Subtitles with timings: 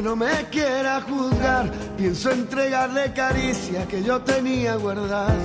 [0.00, 5.36] que no me quiera juzgar, pienso entregarle caricia que yo tenía guardadas.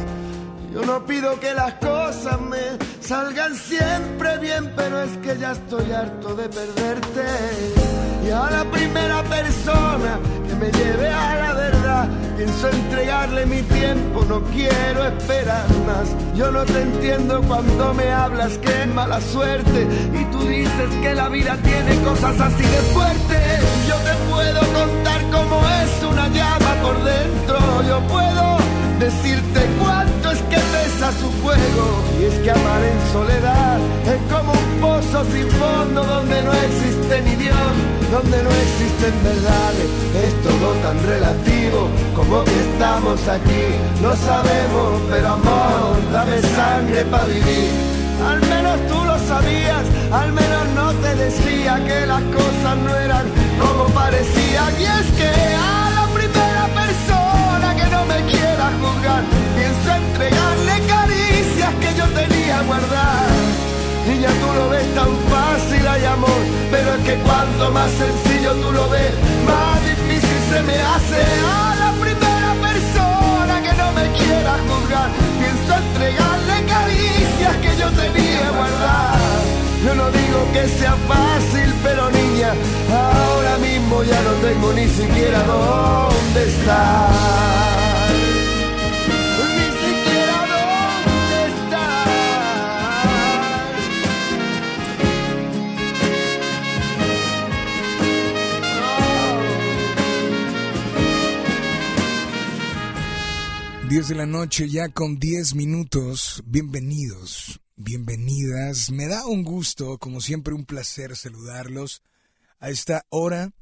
[0.74, 5.92] Yo no pido que las cosas me salgan siempre bien, pero es que ya estoy
[5.92, 7.26] harto de perderte.
[8.26, 14.24] Y a la primera persona que me lleve a la verdad, pienso entregarle mi tiempo,
[14.24, 16.16] no quiero esperar más.
[16.34, 21.14] Yo no te entiendo cuando me hablas que es mala suerte y tú dices que
[21.14, 23.75] la vida tiene cosas así de fuertes.
[24.36, 28.58] Puedo contar cómo es una llama por dentro, yo puedo
[29.00, 31.86] decirte cuánto es que pesa su fuego.
[32.20, 33.80] Y es que amar en soledad
[34.14, 37.72] es como un pozo sin fondo donde no existe ni Dios,
[38.12, 39.90] donde no existen verdades.
[40.26, 43.66] Es todo tan relativo como que estamos aquí.
[44.02, 47.95] Lo sabemos, pero amor, dame sangre para vivir.
[48.24, 53.26] Al menos tú lo sabías, al menos no te decía que las cosas no eran
[53.60, 54.72] como parecían.
[54.80, 59.24] Y es que a la primera persona que no me quiera juzgar,
[59.56, 63.66] pienso entregarle caricias que yo tenía guardadas.
[64.08, 68.54] Y ya tú lo ves tan fácil, hay amor, pero es que cuanto más sencillo
[68.62, 69.14] tú lo ves,
[69.46, 75.35] más difícil se me hace a la primera persona que no me quiera juzgar.
[75.78, 79.22] Entregarle caricias que yo tenía guardadas.
[79.86, 82.54] Yo no digo que sea fácil, pero niña,
[82.92, 87.85] ahora mismo ya no tengo ni siquiera dónde estar.
[103.96, 106.44] 10 de la noche ya con 10 minutos.
[106.46, 108.92] Bienvenidos, bienvenidas.
[108.92, 112.02] Me da un gusto, como siempre un placer saludarlos
[112.60, 113.54] a esta hora,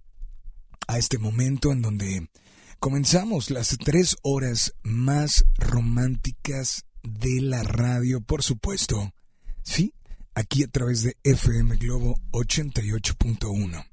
[0.88, 2.32] a este momento en donde
[2.80, 9.13] comenzamos las tres horas más románticas de la radio, por supuesto.
[9.62, 9.94] Sí,
[10.34, 13.86] aquí a través de FM Globo 88.1.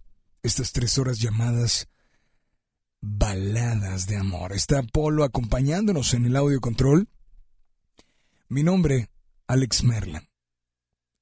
[0.43, 1.90] Estas tres horas llamadas
[3.01, 4.53] baladas de amor.
[4.53, 7.09] Está Polo acompañándonos en el audio control.
[8.49, 9.11] Mi nombre,
[9.47, 10.29] Alex Merlan.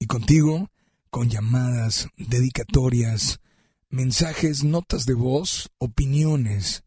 [0.07, 0.71] contigo
[1.11, 3.41] con llamadas, dedicatorias,
[3.91, 6.85] mensajes, notas de voz, opiniones.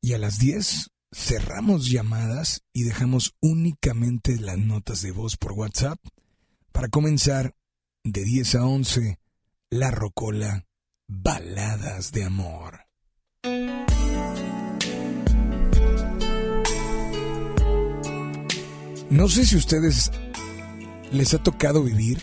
[0.00, 5.98] Y a las 10 cerramos llamadas y dejamos únicamente las notas de voz por WhatsApp
[6.72, 7.54] para comenzar
[8.04, 9.18] de 10 a 11
[9.70, 10.66] La Rocola
[11.06, 12.87] Baladas de Amor.
[19.10, 20.12] No sé si ustedes
[21.12, 22.22] les ha tocado vivir,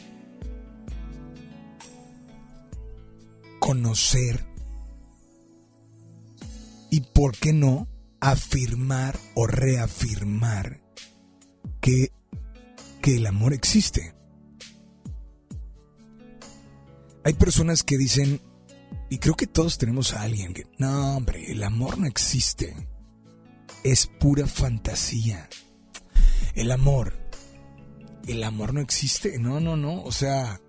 [3.60, 4.46] conocer
[6.89, 7.88] y, ¿por qué no?,
[8.20, 10.82] afirmar o reafirmar
[11.82, 12.12] que,
[13.01, 14.15] que el amor existe.
[17.24, 18.41] Hay personas que dicen,
[19.09, 22.75] y creo que todos tenemos a alguien que, no hombre, el amor no existe,
[23.83, 25.47] es pura fantasía.
[26.55, 27.13] El amor.
[28.27, 29.38] El amor no existe.
[29.38, 30.01] No, no, no.
[30.03, 30.59] O sea,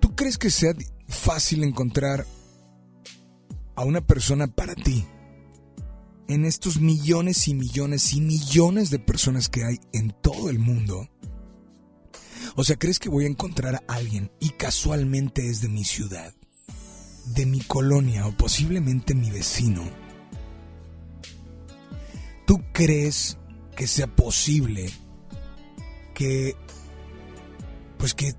[0.00, 0.72] ¿tú crees que sea
[1.06, 2.26] fácil encontrar
[3.74, 5.06] a una persona para ti?
[6.28, 11.08] En estos millones y millones y millones de personas que hay en todo el mundo.
[12.60, 16.34] O sea, ¿crees que voy a encontrar a alguien y casualmente es de mi ciudad,
[17.26, 19.84] de mi colonia o posiblemente mi vecino?
[22.48, 23.38] ¿Tú crees
[23.76, 24.90] que sea posible
[26.14, 26.56] que,
[27.96, 28.34] pues que,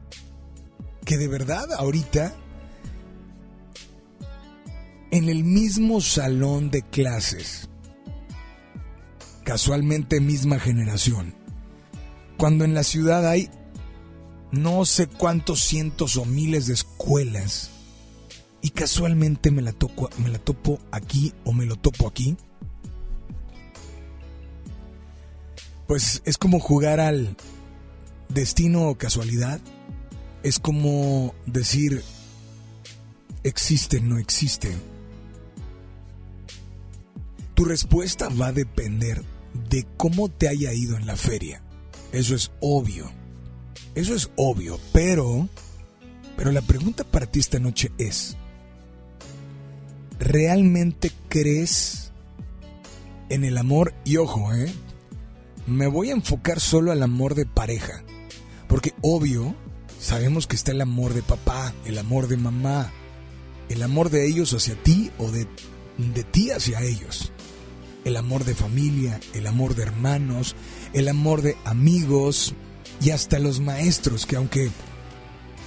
[1.05, 2.35] que de verdad ahorita,
[5.11, 7.69] en el mismo salón de clases,
[9.45, 11.33] casualmente misma generación,
[12.37, 13.49] cuando en la ciudad hay
[14.51, 17.69] no sé cuántos cientos o miles de escuelas
[18.61, 22.35] y casualmente me la, toco, me la topo aquí o me lo topo aquí,
[25.89, 27.35] Pues es como jugar al
[28.27, 29.59] destino o casualidad.
[30.43, 32.03] Es como decir,
[33.43, 34.71] existe, no existe.
[37.55, 39.23] Tu respuesta va a depender
[39.71, 41.63] de cómo te haya ido en la feria.
[42.11, 43.11] Eso es obvio.
[43.99, 45.49] Eso es obvio, pero
[46.37, 48.37] pero la pregunta para ti esta noche es
[50.17, 52.13] ¿realmente crees
[53.27, 53.93] en el amor?
[54.05, 54.71] Y ojo, ¿eh?
[55.67, 58.01] me voy a enfocar solo al amor de pareja.
[58.69, 59.53] Porque obvio,
[59.99, 62.93] sabemos que está el amor de papá, el amor de mamá,
[63.67, 65.45] el amor de ellos hacia ti o de,
[65.97, 67.33] de ti hacia ellos.
[68.05, 70.55] El amor de familia, el amor de hermanos,
[70.93, 72.55] el amor de amigos
[73.01, 74.69] y hasta los maestros que aunque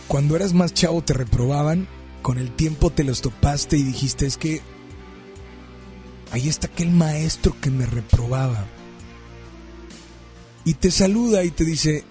[0.08, 1.88] cuando eras más chavo te reprobaban,
[2.22, 4.60] con el tiempo te los topaste y dijiste es que
[6.30, 8.66] ahí está aquel maestro que me reprobaba
[10.64, 12.04] y te saluda y te dice,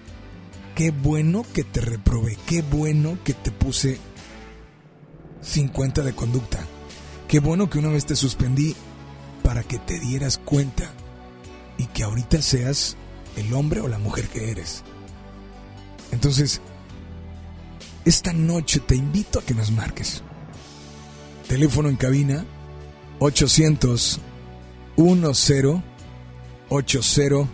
[0.74, 3.98] qué bueno que te reprobé, qué bueno que te puse
[5.40, 6.58] 50 de conducta,
[7.28, 8.76] qué bueno que una vez te suspendí
[9.42, 10.92] para que te dieras cuenta
[11.78, 12.96] y que ahorita seas
[13.36, 14.84] el hombre o la mujer que eres.
[16.12, 16.60] Entonces,
[18.04, 20.22] esta noche te invito a que nos marques.
[21.48, 22.44] Teléfono en cabina
[23.18, 24.20] 800
[24.96, 25.82] 10
[26.68, 27.48] 80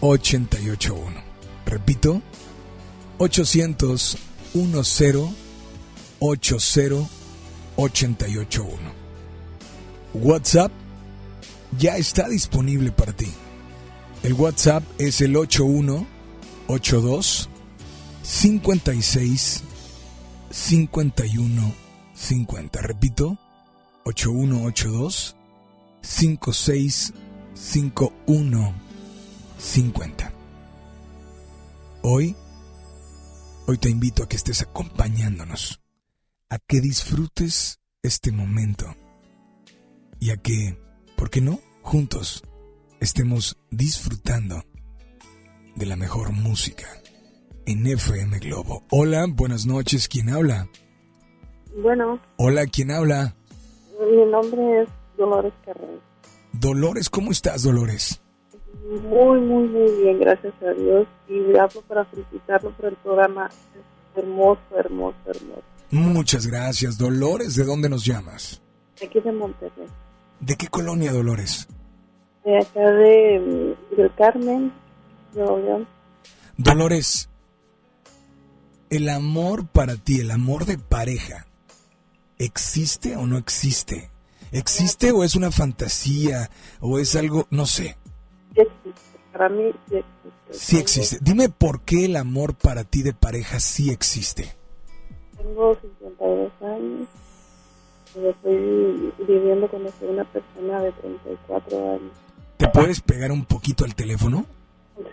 [0.00, 1.22] 881.
[1.66, 2.22] Repito,
[3.18, 4.16] 800
[4.54, 4.74] 10
[6.18, 7.08] 80
[7.76, 9.02] 881.
[10.14, 10.72] WhatsApp
[11.78, 13.28] ya está disponible para ti.
[14.22, 17.48] El WhatsApp es el 8182
[18.22, 19.64] 56
[20.50, 21.74] 51
[22.14, 22.82] 50.
[22.82, 23.38] Repito,
[24.04, 25.36] 8182
[26.02, 27.14] 56
[27.54, 28.74] 51
[29.58, 30.32] 50.
[32.02, 32.36] Hoy,
[33.66, 35.80] hoy te invito a que estés acompañándonos,
[36.48, 38.94] a que disfrutes este momento
[40.20, 40.78] y a que,
[41.16, 42.44] ¿por qué no?, juntos
[43.00, 44.64] estemos disfrutando
[45.74, 47.01] de la mejor música
[47.66, 48.82] en FM Globo.
[48.90, 50.68] Hola, buenas noches, ¿quién habla?
[51.82, 52.20] Bueno.
[52.36, 53.34] Hola, ¿quién habla?
[54.00, 56.00] Mi nombre es Dolores Carrera.
[56.52, 58.20] Dolores, ¿cómo estás, Dolores?
[58.84, 61.06] Muy, muy, muy bien, gracias a Dios.
[61.28, 63.50] Y le hablo para felicitarlo por el programa.
[64.14, 65.62] hermoso, hermoso, hermoso.
[65.90, 66.98] Muchas gracias.
[66.98, 68.60] Dolores, ¿de dónde nos llamas?
[69.02, 69.86] Aquí de Monterrey.
[70.40, 71.66] ¿De qué colonia, Dolores?
[72.44, 74.72] De acá de, mm, del Carmen,
[75.34, 75.88] Nuevo León.
[76.56, 77.30] Dolores,
[78.92, 81.46] el amor para ti, el amor de pareja,
[82.38, 84.10] ¿existe o no existe?
[84.52, 87.96] ¿Existe o es una fantasía o es algo, no sé?
[88.54, 89.18] existe.
[89.32, 90.50] para mí sí existe.
[90.50, 91.18] Sí existe.
[91.22, 94.54] Dime por qué el amor para ti de pareja sí existe.
[95.38, 97.08] Tengo 52 años.
[98.14, 102.12] y Estoy viviendo con una persona de 34 años.
[102.58, 104.44] ¿Te puedes pegar un poquito al teléfono?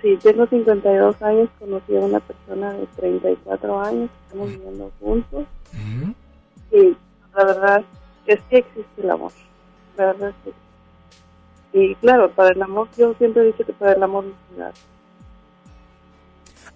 [0.01, 6.13] Sí, tengo 52 años, conocí a una persona de 34 años, estamos viviendo juntos Ujú.
[6.71, 6.97] y
[7.35, 7.83] la verdad
[8.25, 9.31] que sí existe el amor,
[9.97, 10.51] la verdad sí.
[11.71, 14.61] Y claro, para el amor, yo siempre he dicho que para el amor no se
[14.61, 14.71] da.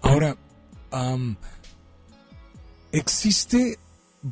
[0.02, 0.36] Ahora,
[0.90, 1.36] am,
[2.92, 3.78] ¿existe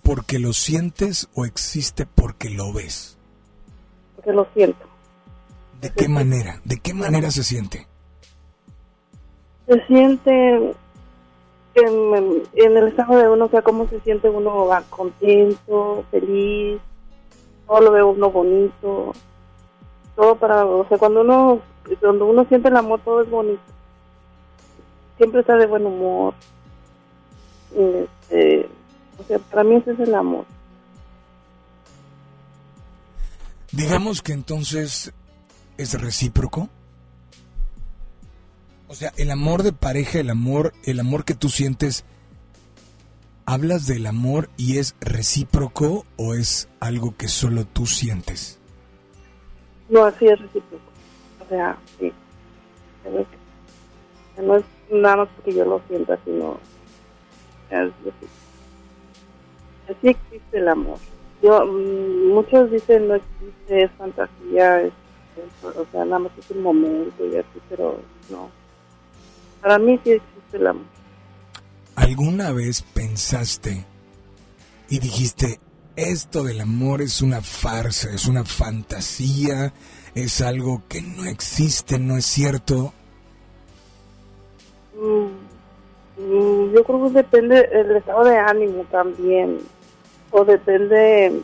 [0.02, 3.18] porque lo sientes o existe porque lo ves?
[4.16, 4.86] porque lo siento.
[5.80, 6.60] ¿De qué manera?
[6.64, 7.86] ¿De qué manera se siente?
[9.72, 10.74] Se siente
[11.74, 16.78] en, el estado de uno, o sea, cómo se siente uno contento, feliz,
[17.66, 19.12] todo lo ve uno bonito,
[20.14, 21.60] todo para, o sea, cuando uno,
[22.00, 23.62] cuando uno siente el amor, todo es bonito.
[25.16, 26.34] Siempre está de buen humor.
[27.74, 28.68] Este,
[29.18, 30.44] o sea, para mí ese es el amor.
[33.70, 35.14] Digamos que entonces
[35.78, 36.68] es recíproco.
[38.92, 42.04] O sea, el amor de pareja, el amor, el amor que tú sientes,
[43.46, 48.58] ¿hablas del amor y es recíproco o es algo que solo tú sientes?
[49.88, 50.84] No, así es recíproco.
[51.42, 52.12] O sea, sí.
[54.36, 56.58] No es nada más porque yo lo sienta, sino
[57.70, 57.90] es.
[59.88, 60.98] Así existe el amor.
[61.42, 64.92] Yo, mm, muchos dicen no existe, es fantasía, es-
[65.64, 68.50] o sea, nada más es un momento y así, pero no.
[69.62, 70.84] Para mí sí existe el amor.
[71.94, 73.86] ¿Alguna vez pensaste
[74.88, 75.60] y dijiste,
[75.94, 79.72] esto del amor es una farsa, es una fantasía,
[80.14, 82.92] es algo que no existe, no es cierto?
[84.96, 89.60] Mm, mm, yo creo que depende del estado de ánimo también.
[90.32, 91.40] O depende,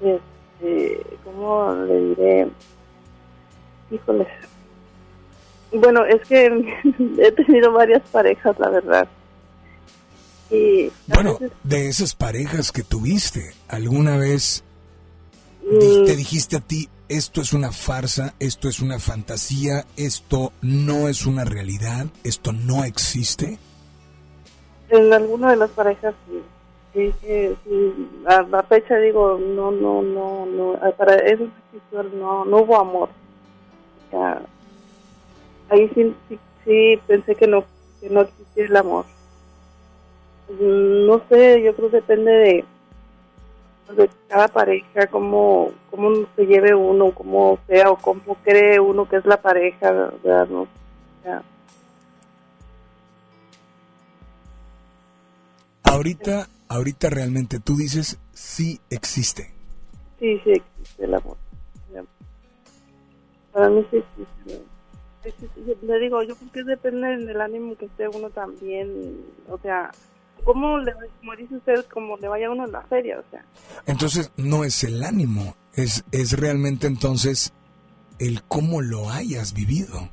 [0.00, 2.48] este, ¿cómo le diré?
[3.90, 4.26] Híjole.
[5.72, 6.46] Bueno, es que
[7.18, 9.08] he tenido varias parejas, la verdad.
[10.50, 14.64] Y Bueno, veces, de esas parejas que tuviste, ¿alguna vez
[15.64, 21.08] mm, te dijiste a ti, esto es una farsa, esto es una fantasía, esto no
[21.08, 23.58] es una realidad, esto no existe?
[24.92, 26.42] en alguna de las parejas sí.
[26.92, 28.10] Sí, sí, sí.
[28.26, 30.78] A la fecha digo, no, no, no, no.
[30.98, 33.08] Para eso no existió, no, no hubo amor.
[33.08, 34.42] O sea,
[35.72, 37.64] ahí sí, sí, sí pensé que no,
[38.00, 39.06] que no existía el amor.
[40.60, 42.64] No sé, yo creo que depende de,
[43.96, 49.16] de cada pareja, cómo, cómo se lleve uno, cómo sea o cómo cree uno que
[49.16, 50.48] es la pareja, ¿verdad?
[50.48, 50.68] No,
[55.84, 59.52] Ahorita, ahorita realmente tú dices, sí existe.
[60.18, 61.36] Sí, sí existe el amor.
[63.52, 64.71] Para mí sí existe.
[65.24, 65.60] Existe.
[65.66, 69.24] Yo- Le digo, yo creo que depende del ánimo que esté uno también.
[69.48, 69.90] O sea,
[70.44, 73.18] ¿cómo le, como dice usted, como le vaya uno en la feria?
[73.20, 73.44] O sea,
[73.86, 77.52] Entonces no es el ánimo, es, es realmente entonces
[78.18, 80.08] el cómo lo hayas vivido.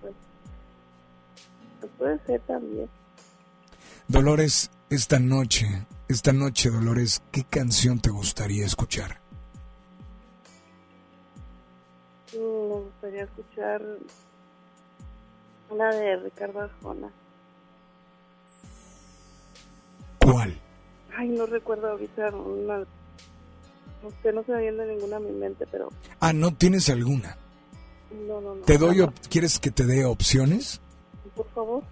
[0.00, 2.88] pues puede ser también.
[4.08, 9.20] Dolores, esta noche, esta noche, Dolores, ¿qué canción te gustaría escuchar?
[12.32, 13.82] Me gustaría escuchar
[15.70, 17.10] una de Ricardo Arjona.
[20.18, 20.58] ¿Cuál?
[21.16, 22.78] Ay, no recuerdo ahorita una.
[22.78, 25.90] No sé, no se me viene ninguna a mi mente, pero
[26.20, 27.36] Ah, ¿no tienes alguna?
[28.26, 28.62] no, no, no.
[28.62, 30.80] ¿Te doy, op- ¿Quieres que te dé opciones?
[31.34, 31.82] Por favor.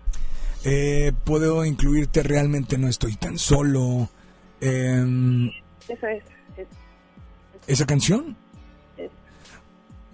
[0.65, 4.09] Eh, puedo incluirte realmente no estoy tan solo.
[4.61, 5.51] Em,
[5.89, 6.25] Esa es.
[6.59, 6.69] es,
[7.67, 8.37] ¿Esa canción?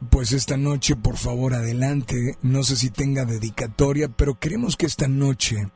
[0.07, 0.11] Es.
[0.11, 2.37] Pues esta noche, por favor, adelante.
[2.43, 5.69] No sé si tenga dedicatoria, pero queremos que esta noche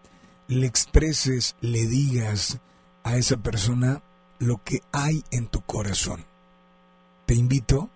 [0.48, 2.60] le expreses, le digas
[3.04, 4.02] a esa persona
[4.38, 6.24] lo que hay en tu corazón.
[7.26, 7.90] Te invito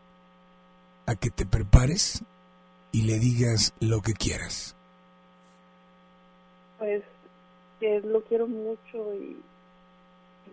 [1.07, 2.23] a que te prepares
[2.92, 4.77] y le digas lo que quieras.
[6.79, 7.03] pues
[7.81, 9.37] que lo quiero mucho y,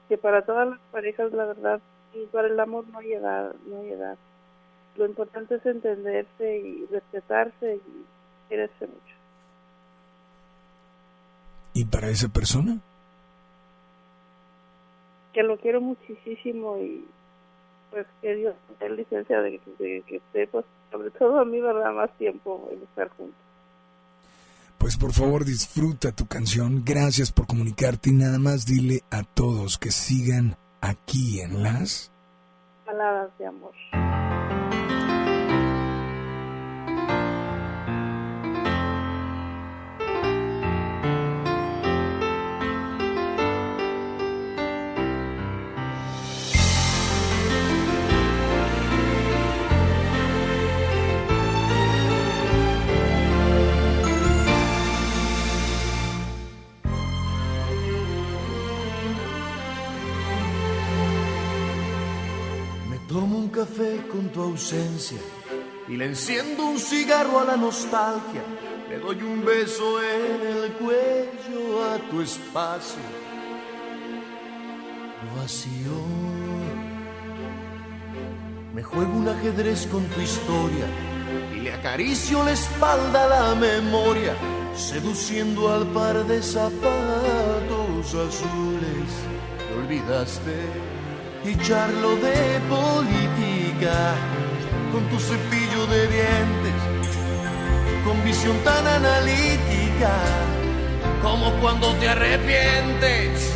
[0.09, 1.79] que para todas las parejas la verdad
[2.31, 4.17] para el amor no hay edad no hay edad
[4.95, 8.05] lo importante es entenderse y respetarse y
[8.49, 9.15] quererse mucho
[11.73, 12.79] ¿Y para esa persona?
[15.33, 17.05] que lo quiero muchísimo y
[17.89, 21.93] pues que Dios dé licencia de, de que esté, pues sobre todo a mí, ¿verdad?
[21.93, 23.35] Más tiempo en estar juntos.
[24.77, 29.77] Pues por favor disfruta tu canción, gracias por comunicarte y nada más dile a todos
[29.77, 32.11] que sigan aquí en las...
[32.85, 33.73] Palabras de amor.
[63.11, 65.17] Tomo un café con tu ausencia
[65.89, 68.41] y le enciendo un cigarro a la nostalgia.
[68.87, 73.01] Le doy un beso en el cuello a tu espacio
[75.35, 75.97] vacío.
[78.73, 80.85] Me juego un ajedrez con tu historia
[81.53, 84.33] y le acaricio la espalda a la memoria,
[84.73, 89.11] seduciendo al par de zapatos azules
[89.57, 90.90] que olvidaste
[91.43, 94.13] y charlo de política
[94.91, 96.79] con tu cepillo de dientes,
[98.05, 100.13] con visión tan analítica
[101.21, 103.51] como cuando te arrepientes.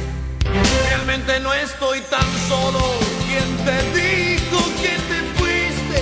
[0.90, 2.80] Realmente no estoy tan solo.
[3.26, 6.00] ¿Quién te dijo que te fuiste?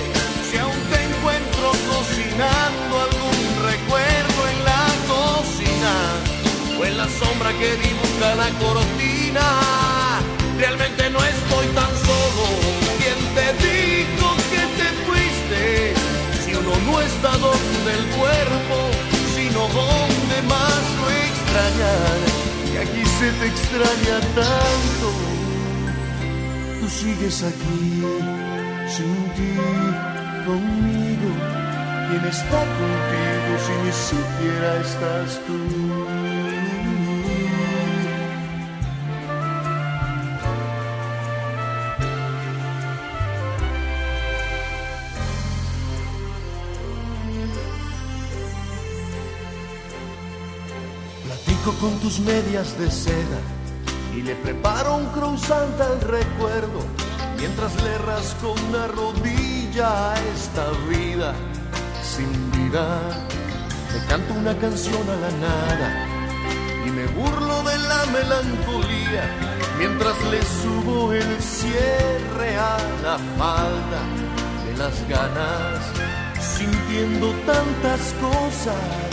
[0.49, 3.39] Si aún te encuentro cocinando algún
[3.71, 5.95] recuerdo en la cocina
[6.79, 10.03] o en la sombra que dibuja la cortina
[10.57, 11.02] realmente
[21.75, 25.07] Y aquí se te extraña tanto.
[26.79, 28.03] Tú sigues aquí,
[28.87, 29.53] sin ti,
[30.45, 31.29] conmigo.
[32.09, 36.22] ¿Quién está contigo si ni siquiera estás tú?
[51.71, 53.39] Con tus medias de seda
[54.13, 56.81] y le preparo un croissant al recuerdo
[57.37, 61.33] mientras le rasco una rodilla a esta vida
[62.03, 62.99] sin vida.
[63.93, 66.05] Le canto una canción a la nada
[66.85, 69.23] y me burlo de la melancolía
[69.77, 74.01] mientras le subo el cierre a la falda
[74.65, 75.79] de las ganas
[76.57, 79.12] sintiendo tantas cosas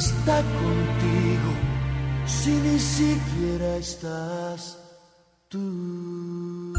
[0.00, 1.50] está contigo
[2.24, 4.78] si ni siquiera estás
[5.48, 6.72] tú?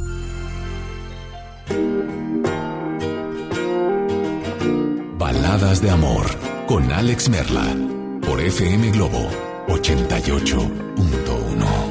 [5.19, 6.25] Baladas de amor
[6.67, 7.67] con Alex Merla
[8.25, 9.29] por FM Globo
[9.67, 11.90] 88.1.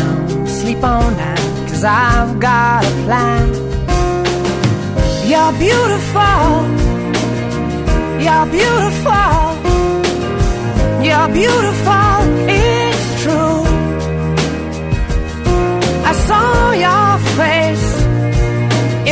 [0.61, 3.47] sleep on that, cause I've got a plan.
[5.31, 6.43] You're beautiful.
[8.25, 9.37] You're beautiful.
[11.07, 12.15] You're beautiful.
[12.59, 13.59] It's true.
[16.09, 16.49] I saw
[16.85, 17.89] your face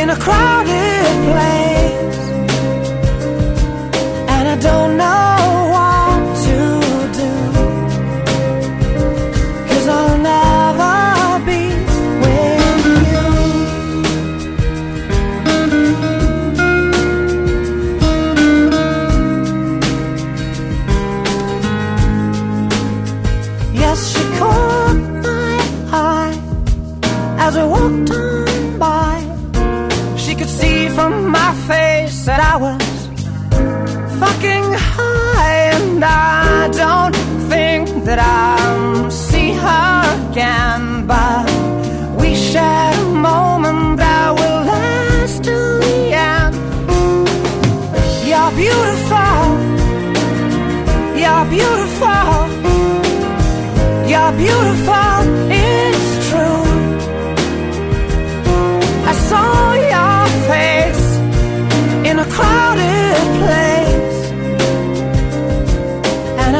[0.00, 2.18] in a crowded place,
[4.34, 5.29] and I don't know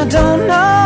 [0.00, 0.79] I don't know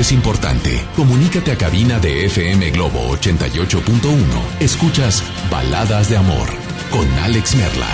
[0.00, 0.70] es importante.
[0.94, 4.60] Comunícate a cabina de FM Globo 88.1.
[4.60, 6.48] Escuchas Baladas de Amor
[6.90, 7.88] con Alex Merla.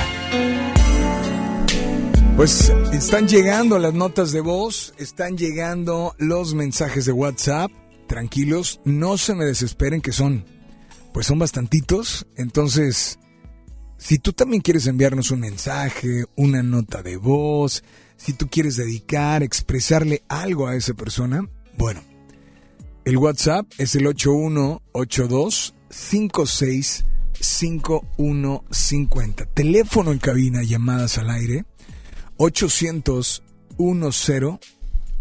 [2.36, 7.70] Pues están llegando las notas de voz, están llegando los mensajes de WhatsApp.
[8.08, 10.44] Tranquilos, no se me desesperen que son,
[11.12, 12.26] pues son bastantitos.
[12.36, 13.18] Entonces,
[13.98, 17.84] si tú también quieres enviarnos un mensaje, una nota de voz,
[18.16, 22.00] si tú quieres dedicar, expresarle algo a esa persona, bueno,
[23.04, 27.04] el WhatsApp es el 8182 56
[27.40, 29.46] 5150.
[29.46, 31.64] Teléfono en cabina, llamadas al aire
[32.36, 33.42] 800
[33.78, 34.36] 10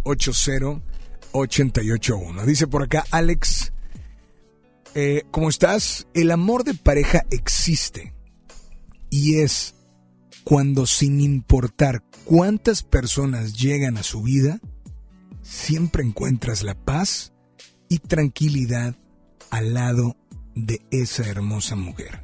[0.04, 0.92] 80
[1.34, 2.46] 881.
[2.46, 3.74] Dice por acá Alex,
[4.96, 6.08] eh, ¿cómo estás?
[6.14, 8.14] El amor de pareja existe
[9.10, 9.76] y es
[10.44, 14.60] cuando sin importar cuántas personas llegan a su vida,
[15.52, 17.34] siempre encuentras la paz
[17.90, 18.96] y tranquilidad
[19.50, 20.16] al lado
[20.56, 22.24] de esa hermosa mujer.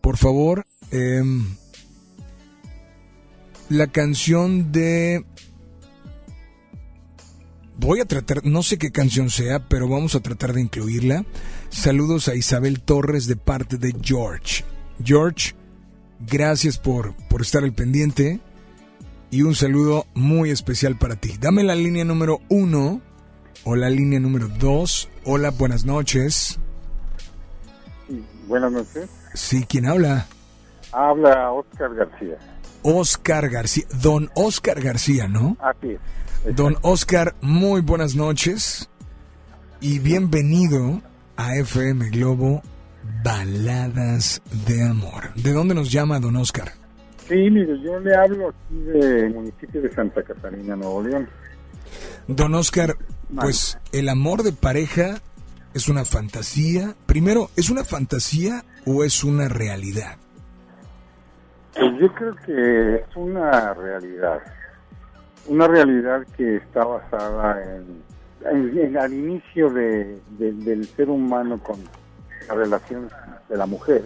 [0.00, 1.56] Por favor, em,
[3.68, 5.24] la canción de...
[7.76, 11.24] Voy a tratar, no sé qué canción sea, pero vamos a tratar de incluirla.
[11.70, 14.64] Saludos a Isabel Torres de parte de George.
[15.02, 15.54] George,
[16.20, 18.40] gracias por, por estar al pendiente
[19.30, 21.36] y un saludo muy especial para ti.
[21.40, 23.00] Dame la línea número uno
[23.64, 25.08] o la línea número dos.
[25.24, 26.58] Hola, buenas noches.
[28.46, 29.10] Buenas noches.
[29.34, 30.26] Sí, ¿quién habla?
[30.92, 32.38] Habla Oscar García.
[32.82, 33.84] Oscar García.
[34.00, 35.56] Don Oscar García, ¿no?
[35.60, 36.56] Así es.
[36.56, 38.88] Don Oscar, muy buenas noches
[39.80, 41.02] y bienvenido
[41.36, 42.62] a FM Globo
[43.22, 45.34] Baladas de Amor.
[45.34, 46.72] ¿De dónde nos llama Don Oscar?
[47.28, 51.28] Sí, mire, yo le hablo aquí del municipio de Santa Catarina, Nuevo León.
[52.26, 52.96] Don Oscar,
[53.40, 55.18] pues el amor de pareja
[55.74, 56.94] es una fantasía.
[57.06, 60.16] Primero, ¿es una fantasía o es una realidad?
[61.74, 64.40] Pues yo creo que es una realidad.
[65.46, 68.02] Una realidad que está basada en,
[68.50, 71.78] en- en- al inicio de, de- del ser humano con
[72.48, 73.08] la relación
[73.48, 74.02] de la mujer,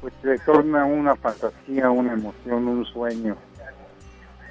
[0.00, 3.36] pues se torna una fantasía, una emoción, un sueño.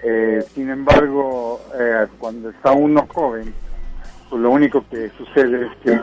[0.03, 3.53] Eh, sin embargo, eh, cuando está uno joven,
[4.29, 5.99] pues lo único que sucede es que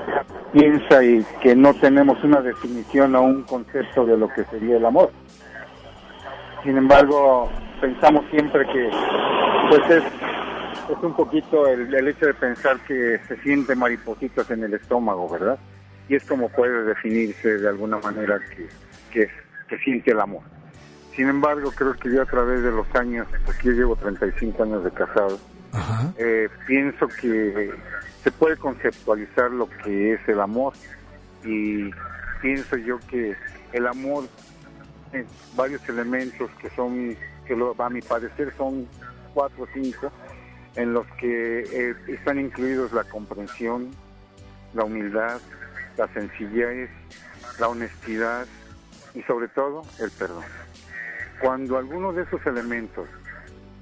[0.52, 4.86] piensa y que no tenemos una definición o un concepto de lo que sería el
[4.86, 5.10] amor.
[6.62, 8.90] Sin embargo, pensamos siempre que
[9.68, 14.64] pues es, es un poquito el, el hecho de pensar que se siente maripositas en
[14.64, 15.58] el estómago, ¿verdad?
[16.08, 18.68] Y es como puede definirse de alguna manera que,
[19.14, 19.30] que,
[19.68, 20.42] que siente el amor.
[21.16, 24.84] Sin embargo, creo que yo a través de los años, porque yo llevo 35 años
[24.84, 25.38] de casado,
[25.72, 26.12] Ajá.
[26.18, 27.72] eh, pienso que
[28.22, 30.72] se puede conceptualizar lo que es el amor
[31.44, 31.90] y
[32.42, 33.36] pienso yo que
[33.72, 34.24] el amor
[35.12, 38.88] en varios elementos que son que lo, a mi parecer son
[39.34, 40.10] cuatro o cinco
[40.76, 43.90] en los que eh, están incluidos la comprensión
[44.72, 45.40] la humildad
[45.98, 46.88] la sencillez
[47.60, 48.46] la honestidad
[49.14, 50.44] y sobre todo el perdón
[51.40, 53.06] cuando alguno de esos elementos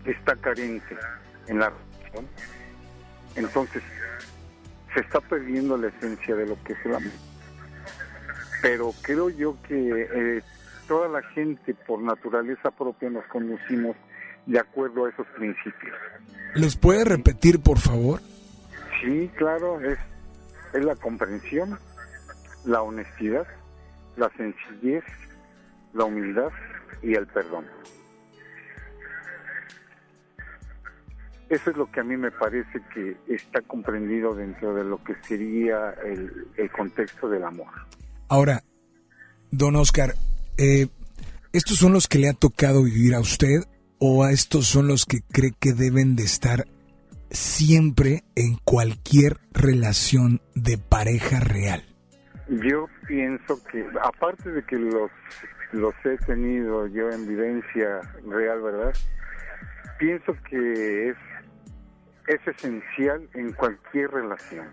[0.05, 0.97] está carente
[1.47, 2.27] en la relación,
[3.37, 3.83] entonces
[4.95, 7.13] se está perdiendo la esencia de lo que es el amor.
[8.61, 10.43] Pero creo yo que eh,
[10.87, 13.97] toda la gente por naturaleza propia nos conducimos
[14.47, 15.97] de acuerdo a esos principios.
[16.55, 18.21] ¿Los puede repetir, por favor?
[19.01, 19.99] Sí, claro, es,
[20.75, 21.79] es la comprensión,
[22.65, 23.47] la honestidad,
[24.17, 25.05] la sencillez,
[25.95, 26.51] la humildad
[27.03, 27.67] y el perdón.
[31.49, 35.15] Eso es lo que a mí me parece que está comprendido dentro de lo que
[35.23, 37.69] sería el, el contexto del amor.
[38.29, 38.63] Ahora,
[39.51, 40.15] don Oscar,
[40.57, 40.87] eh,
[41.53, 43.65] ¿estos son los que le ha tocado vivir a usted
[43.99, 46.67] o a estos son los que cree que deben de estar
[47.31, 51.92] siempre en cualquier relación de pareja real?
[52.61, 55.11] Yo pienso que, aparte de que los,
[55.73, 58.93] los he tenido yo en vivencia real, ¿verdad?
[59.99, 61.17] Pienso que es,
[62.27, 64.69] es esencial en cualquier relación.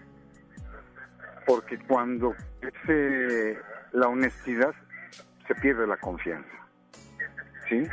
[1.46, 3.58] Porque cuando ese,
[3.94, 4.74] la honestidad
[5.48, 6.52] se pierde la confianza.
[7.70, 7.88] ¿Sí?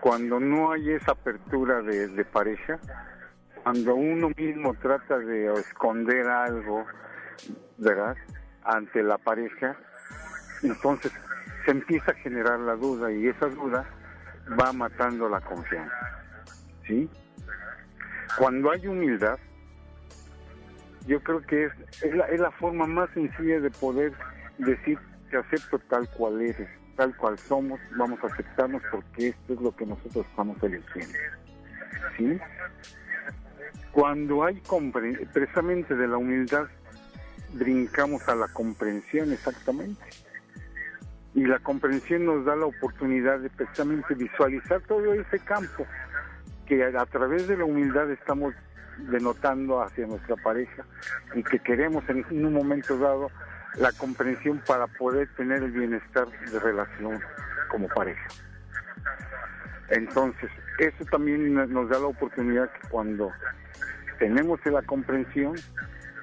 [0.00, 2.80] Cuando no hay esa apertura de, de pareja,
[3.62, 6.84] cuando uno mismo trata de esconder algo,
[7.78, 8.16] ¿verdad?
[8.64, 9.76] Ante la pareja,
[10.62, 11.12] entonces
[11.64, 13.84] se empieza a generar la duda y esa duda
[14.60, 15.96] va matando la confianza.
[16.86, 17.08] ¿Sí?
[18.38, 19.38] Cuando hay humildad,
[21.06, 21.72] yo creo que es,
[22.02, 24.12] es, la, es la forma más sencilla de poder
[24.58, 24.98] decir
[25.30, 29.74] te acepto tal cual eres, tal cual somos, vamos a aceptarnos porque esto es lo
[29.74, 31.18] que nosotros estamos eligiendo.
[32.16, 32.38] ¿Sí?
[33.92, 34.60] Cuando hay
[35.32, 36.66] precisamente de la humildad
[37.54, 40.02] brincamos a la comprensión exactamente.
[41.34, 45.86] Y la comprensión nos da la oportunidad de precisamente visualizar todo ese campo
[46.66, 48.54] que a través de la humildad estamos
[49.10, 50.84] denotando hacia nuestra pareja
[51.34, 53.30] y que queremos en un momento dado
[53.76, 57.20] la comprensión para poder tener el bienestar de relación
[57.68, 58.28] como pareja.
[59.90, 63.32] Entonces, eso también nos da la oportunidad que cuando
[64.18, 65.54] tenemos la comprensión,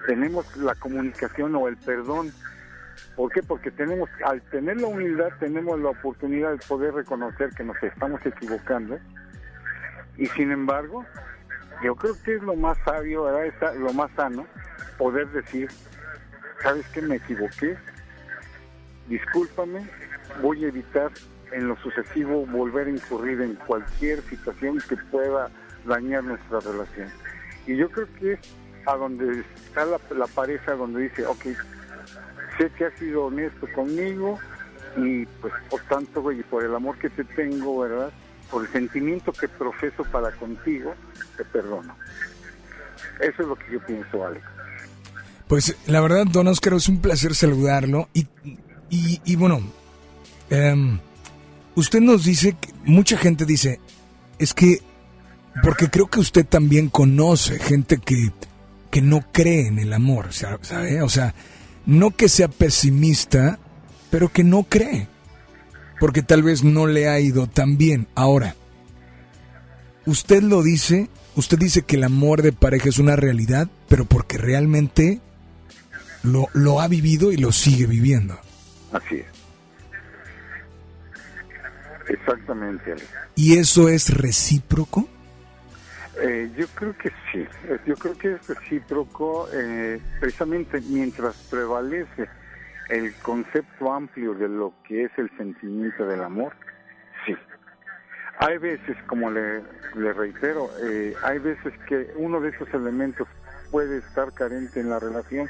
[0.06, 2.32] tenemos la comunicación o el perdón.
[3.16, 3.42] ¿Por qué?
[3.44, 8.26] Porque tenemos, al tener la humildad, tenemos la oportunidad de poder reconocer que nos estamos
[8.26, 9.00] equivocando.
[10.18, 11.06] Y sin embargo,
[11.84, 13.46] yo creo que es lo más sabio, ¿verdad?
[13.46, 14.46] Es lo más sano,
[14.98, 15.70] poder decir,
[16.62, 17.02] ¿sabes qué?
[17.02, 17.78] Me equivoqué,
[19.08, 19.88] discúlpame,
[20.42, 21.12] voy a evitar
[21.52, 25.50] en lo sucesivo volver a incurrir en cualquier situación que pueda
[25.86, 27.10] dañar nuestra relación.
[27.68, 28.40] Y yo creo que es
[28.86, 31.46] a donde está la, pareja, donde dice, ok,
[32.58, 34.40] sé que has sido honesto conmigo
[34.98, 38.12] y pues por tanto, güey, por el amor que te tengo, ¿verdad?
[38.50, 40.94] Por el sentimiento que profeso para contigo,
[41.38, 41.96] te perdono.
[43.20, 44.46] Eso es lo que yo pienso, Alex.
[45.48, 48.28] Pues la verdad, don Oscar, es un placer saludarlo y,
[48.90, 49.62] y, y bueno,
[50.50, 51.00] eh,
[51.76, 53.80] usted nos dice, mucha gente dice,
[54.40, 54.82] es que,
[55.64, 58.32] porque creo que usted también conoce gente que
[58.92, 61.02] que no cree en el amor, ¿sabe?
[61.02, 61.34] O sea,
[61.86, 63.58] no que sea pesimista,
[64.12, 65.08] pero que no cree,
[66.00, 68.08] porque tal vez no le ha ido tan bien.
[68.14, 68.56] Ahora,
[70.06, 74.38] usted lo dice, usted dice que el amor de pareja es una realidad, pero porque
[74.38, 75.22] realmente
[76.24, 78.38] lo, lo ha vivido y lo sigue viviendo.
[78.92, 79.26] Así es.
[82.10, 82.96] Exactamente.
[83.36, 85.08] ¿Y eso es recíproco?
[86.20, 87.46] Eh, yo creo que sí,
[87.86, 92.28] yo creo que es recíproco, eh, precisamente mientras prevalece
[92.90, 96.54] el concepto amplio de lo que es el sentimiento del amor,
[97.26, 97.36] sí.
[98.40, 99.62] Hay veces, como le,
[99.96, 103.28] le reitero, eh, hay veces que uno de esos elementos
[103.70, 105.48] puede estar carente en la relación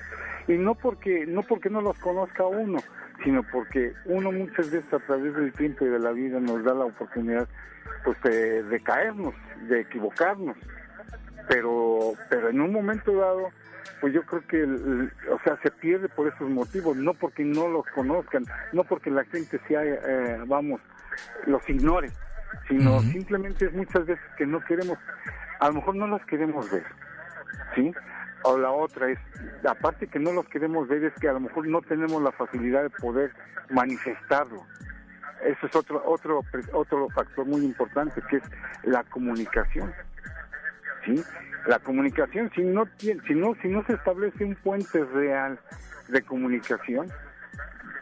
[0.47, 2.80] y no porque no porque no los conozca uno,
[3.24, 6.74] sino porque uno muchas veces a través del tiempo y de la vida nos da
[6.76, 7.47] la oportunidad
[8.04, 9.34] pues de, caernos,
[9.68, 10.58] de equivocarnos,
[11.47, 13.49] pero pero en un momento dado
[13.99, 17.86] pues yo creo que o sea se pierde por esos motivos, no porque no los
[17.88, 20.82] conozcan, no porque la gente sea eh, vamos
[21.45, 22.10] los ignore,
[22.68, 24.97] sino simplemente es muchas veces que no queremos,
[25.60, 26.86] a lo mejor no los queremos ver,
[27.76, 27.93] ¿sí?
[28.43, 29.20] O la otra es,
[29.68, 32.84] aparte que no los queremos ver, es que a lo mejor no tenemos la facilidad
[32.84, 33.32] de poder
[33.70, 34.66] manifestarlo.
[35.46, 38.44] Eso es otro otro otro factor muy importante que es
[38.84, 39.94] la comunicación.
[41.06, 41.24] ¿Sí?
[41.68, 45.60] La comunicación si no si no si no se establece un puente real
[46.10, 47.08] de comunicación,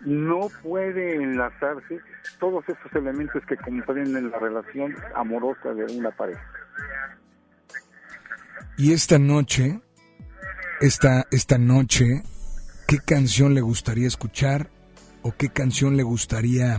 [0.02, 2.00] no puede enlazarse
[2.40, 6.44] todos esos elementos que comprenden la relación amorosa de una pareja.
[8.78, 9.82] Y esta noche,
[10.80, 12.24] esta, esta noche,
[12.88, 14.70] ¿qué canción le gustaría escuchar
[15.22, 16.78] o qué canción le gustaría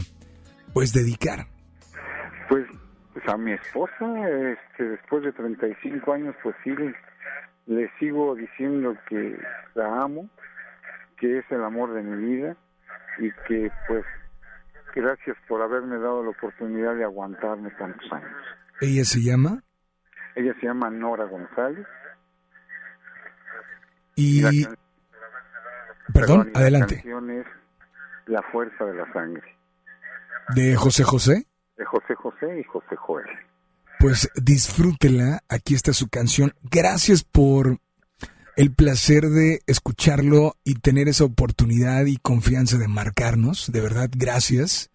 [0.72, 1.46] pues dedicar?
[2.48, 2.66] Pues,
[3.12, 6.74] pues a mi esposa, este, después de 35 años, pues sí,
[7.66, 9.38] le sigo diciendo que
[9.74, 10.28] la amo,
[11.18, 12.56] que es el amor de mi vida
[13.18, 14.04] y que pues
[14.94, 18.30] gracias por haberme dado la oportunidad de aguantarme tantos años.
[18.80, 19.62] ¿Ella se llama?
[20.34, 21.86] Ella se llama Nora González.
[24.16, 24.42] Y...
[26.12, 26.96] Perdón, adelante.
[26.96, 27.46] La canción es
[28.26, 29.59] La Fuerza de la Sangre.
[30.54, 31.46] ¿De José José?
[31.76, 33.26] De José José y José Joel.
[33.98, 36.54] Pues disfrútela, aquí está su canción.
[36.62, 37.78] Gracias por
[38.56, 43.70] el placer de escucharlo y tener esa oportunidad y confianza de marcarnos.
[43.72, 44.90] De verdad, gracias.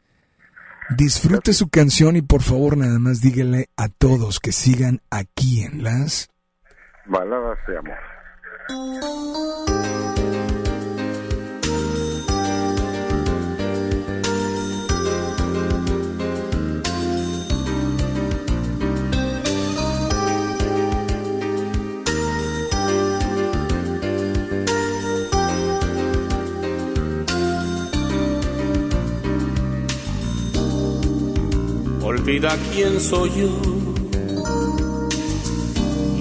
[0.89, 5.83] Disfrute su canción y por favor nada más dígale a todos que sigan aquí en
[5.83, 6.29] las
[7.07, 7.97] baladas de amor.
[32.17, 33.49] Olvida quién soy yo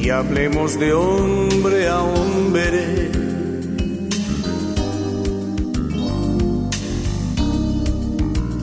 [0.03, 3.12] y hablemos de hombre a hombre.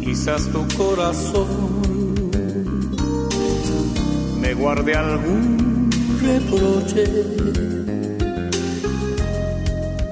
[0.01, 1.47] Quizás tu corazón
[4.41, 5.89] me guarde algún
[6.21, 7.05] reproche.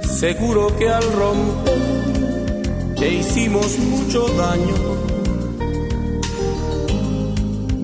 [0.03, 5.08] Seguro que al romper te hicimos mucho daño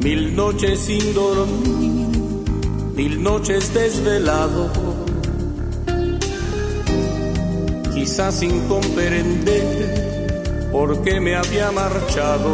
[0.06, 2.08] Mil noches sin dormir,
[2.96, 4.70] mil noches desvelado,
[7.92, 12.54] quizás sin comprender por qué me había marchado,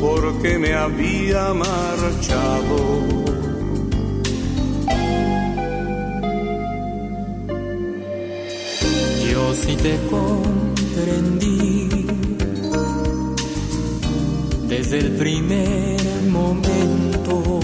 [0.00, 3.04] por qué me había marchado.
[9.30, 12.03] Yo sí te comprendí
[14.94, 17.60] desde el primer momento.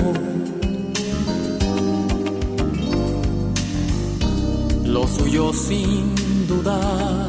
[4.84, 6.14] Lo suyo sin
[6.48, 7.28] duda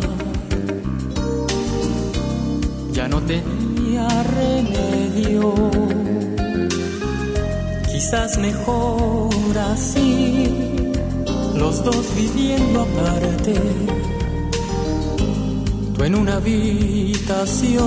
[2.92, 5.54] ya no tenía remedio.
[7.92, 10.50] Quizás mejor así,
[11.56, 13.54] los dos viviendo aparte.
[15.94, 17.82] Tú en una habitación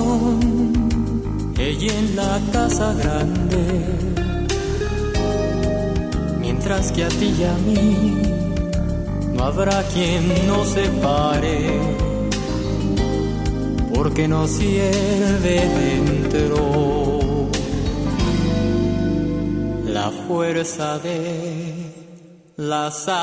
[1.67, 3.63] ella en la casa grande,
[6.39, 8.21] mientras que a ti y a mí
[9.33, 11.79] no habrá quien nos separe,
[13.93, 17.19] porque nos hierve dentro
[19.87, 21.91] la fuerza de
[22.57, 23.15] la sangre,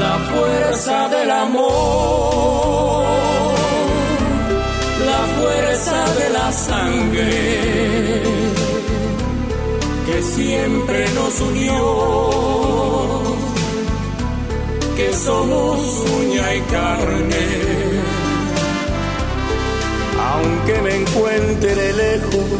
[0.00, 2.21] la fuerza del amor
[10.06, 13.22] que siempre nos unió,
[14.96, 17.46] que somos uña y carne.
[20.32, 22.50] Aunque me encuentre lejos,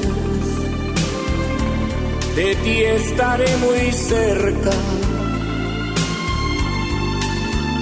[2.36, 4.72] de ti estaré muy cerca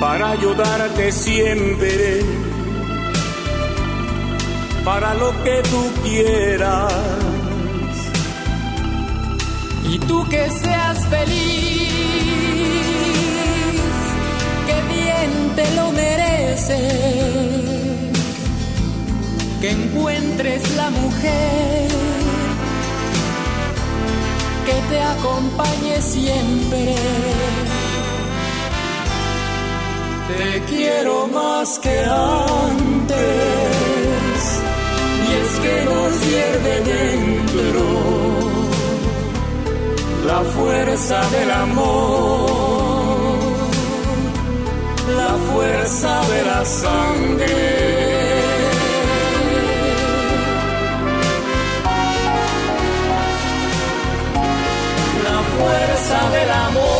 [0.00, 2.39] para ayudarte siempre
[4.84, 7.20] para lo que tú quieras.
[9.92, 11.92] y tú que seas feliz,
[14.66, 16.78] que bien te lo mereces,
[19.60, 21.88] que encuentres la mujer
[24.66, 26.94] que te acompañe siempre.
[30.28, 33.89] Te quiero más que antes,
[35.30, 37.30] y es que nos hierve dentro
[40.26, 42.50] la fuerza del amor,
[45.16, 47.80] la fuerza de la sangre.
[55.26, 56.99] La fuerza del amor,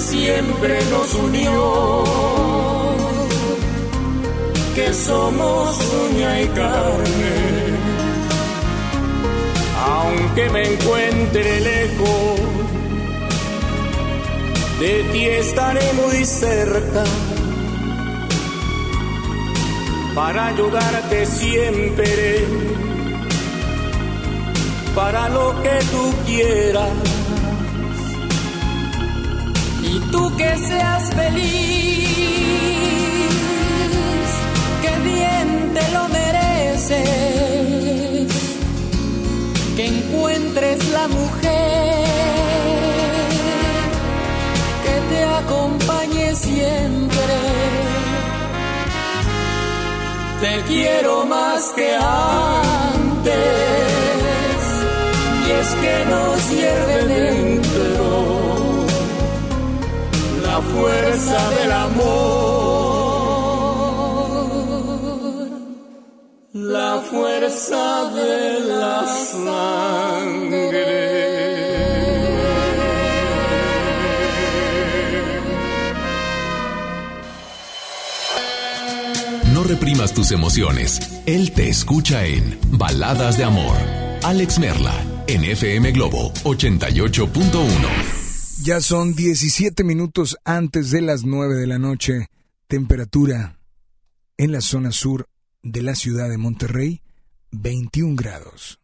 [0.00, 2.04] siempre nos unió
[4.74, 5.76] que somos
[6.10, 7.58] uña y carne.
[9.86, 12.40] Aunque me encuentre lejos,
[14.80, 17.04] de ti estaré muy cerca
[20.14, 22.44] para ayudarte siempre,
[24.94, 27.17] para lo que tú quieras.
[30.10, 31.48] Tú que seas feliz
[34.82, 36.98] que bien te lo mereces,
[39.76, 42.06] que encuentres la mujer
[44.84, 47.36] que te acompañe siempre.
[50.40, 53.34] Te quiero más que antes,
[55.46, 57.47] y es que nos hierve
[60.58, 62.08] la fuerza del amor,
[66.52, 70.26] la fuerza de la sangre.
[79.52, 81.22] No reprimas tus emociones.
[81.26, 83.76] Él te escucha en Baladas de Amor.
[84.24, 84.94] Alex Merla,
[85.28, 88.17] en FM Globo 88.1.
[88.68, 92.26] Ya son 17 minutos antes de las 9 de la noche.
[92.66, 93.56] Temperatura
[94.36, 95.26] en la zona sur
[95.62, 97.00] de la ciudad de Monterrey,
[97.50, 98.78] 21 grados.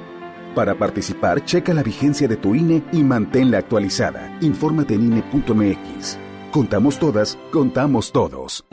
[0.54, 4.34] Para participar, checa la vigencia de tu INE y manténla actualizada.
[4.40, 6.18] Infórmate en INE.mx.
[6.50, 8.64] Contamos todas, contamos todos.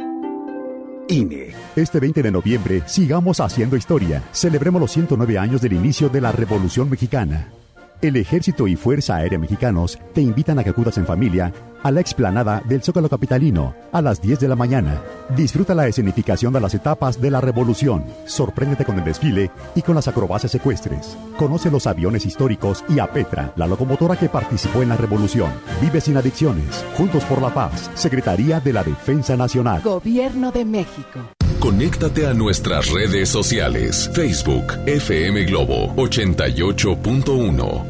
[1.09, 1.53] INE.
[1.75, 4.23] Este 20 de noviembre, sigamos haciendo historia.
[4.31, 7.49] Celebremos los 109 años del inicio de la Revolución Mexicana.
[8.01, 12.01] El Ejército y Fuerza Aérea Mexicanos te invitan a que acudas en familia a la
[12.01, 14.99] explanada del Zócalo Capitalino a las 10 de la mañana.
[15.35, 18.03] Disfruta la escenificación de las etapas de la revolución.
[18.25, 21.15] Sorpréndete con el desfile y con las acrobacias ecuestres.
[21.37, 25.51] Conoce los aviones históricos y a Petra, la locomotora que participó en la revolución.
[25.79, 26.83] Vive sin adicciones.
[26.97, 27.91] Juntos por la paz.
[27.93, 29.81] Secretaría de la Defensa Nacional.
[29.83, 31.19] Gobierno de México.
[31.61, 34.09] Conéctate a nuestras redes sociales.
[34.15, 37.85] Facebook FM Globo 88.1.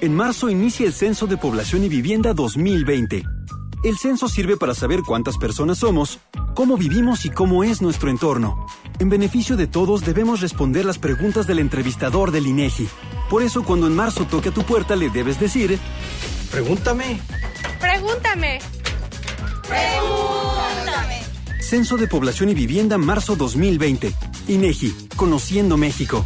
[0.00, 3.24] En marzo inicia el Censo de Población y Vivienda 2020.
[3.84, 6.18] El censo sirve para saber cuántas personas somos,
[6.54, 8.66] cómo vivimos y cómo es nuestro entorno.
[9.00, 12.88] En beneficio de todos debemos responder las preguntas del entrevistador del INEGI.
[13.28, 15.78] Por eso cuando en marzo toque a tu puerta le debes decir,
[16.50, 17.20] pregúntame.
[17.78, 18.60] Pregúntame.
[19.68, 20.95] Pregúntame.
[21.66, 24.14] Censo de Población y Vivienda marzo 2020.
[24.46, 26.24] INEGI, Conociendo México.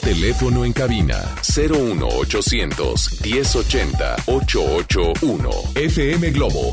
[0.00, 5.50] Teléfono en cabina 01800 1080 881.
[5.74, 6.72] FM Globo.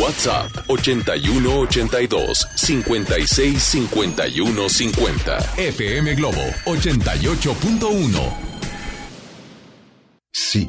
[0.00, 5.38] WhatsApp 81 82 56 51 50.
[5.58, 8.32] FM Globo 88.1.
[10.32, 10.68] Sí.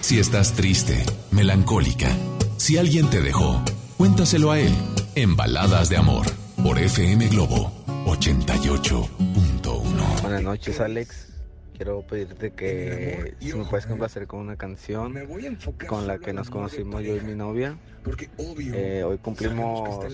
[0.00, 2.08] Si estás triste, melancólica,
[2.56, 3.60] si alguien te dejó,
[3.96, 4.72] cuéntaselo a él
[5.16, 6.26] en Baladas de Amor
[6.62, 7.72] por FM Globo
[8.06, 10.22] 88.1.
[10.22, 11.32] Buenas noches, Alex.
[11.76, 15.14] Quiero pedirte que si me puedes complacer con una canción
[15.86, 17.76] con la que nos conocimos yo y mi novia.
[18.58, 20.06] Eh, hoy cumplimos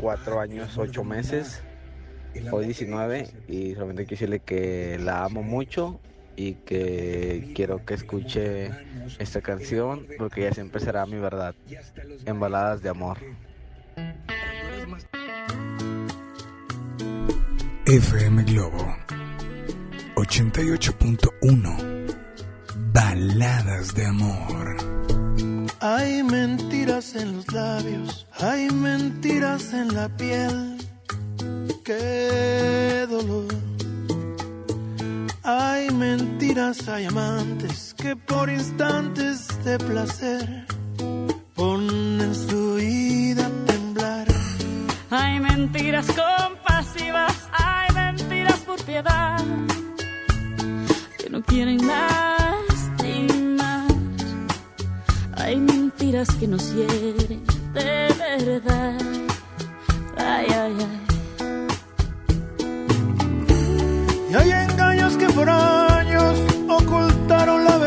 [0.00, 1.62] cuatro años, ocho meses.
[2.50, 6.00] Hoy 19 y solamente quiero decirle que la amo mucho
[6.36, 8.70] y que quiero que escuche
[9.18, 11.54] esta canción porque ella siempre será mi verdad
[12.24, 13.18] en baladas de amor.
[17.86, 18.96] FM Globo
[20.16, 21.96] 88.1
[22.92, 24.76] Baladas de amor.
[25.80, 30.78] Hay mentiras en los labios, hay mentiras en la piel.
[31.84, 33.75] Qué dolor.
[35.48, 40.66] Hay mentiras, hay amantes que por instantes de placer
[41.54, 44.26] ponen su vida a temblar.
[45.10, 49.44] Hay mentiras compasivas, hay mentiras por piedad
[51.16, 53.86] que no quieren lastimar.
[55.36, 58.98] Hay mentiras que nos hieren de verdad.
[60.18, 61.15] Ay, ay, ay.
[64.36, 67.85] Hay engaños que por años ocultaron la verdad,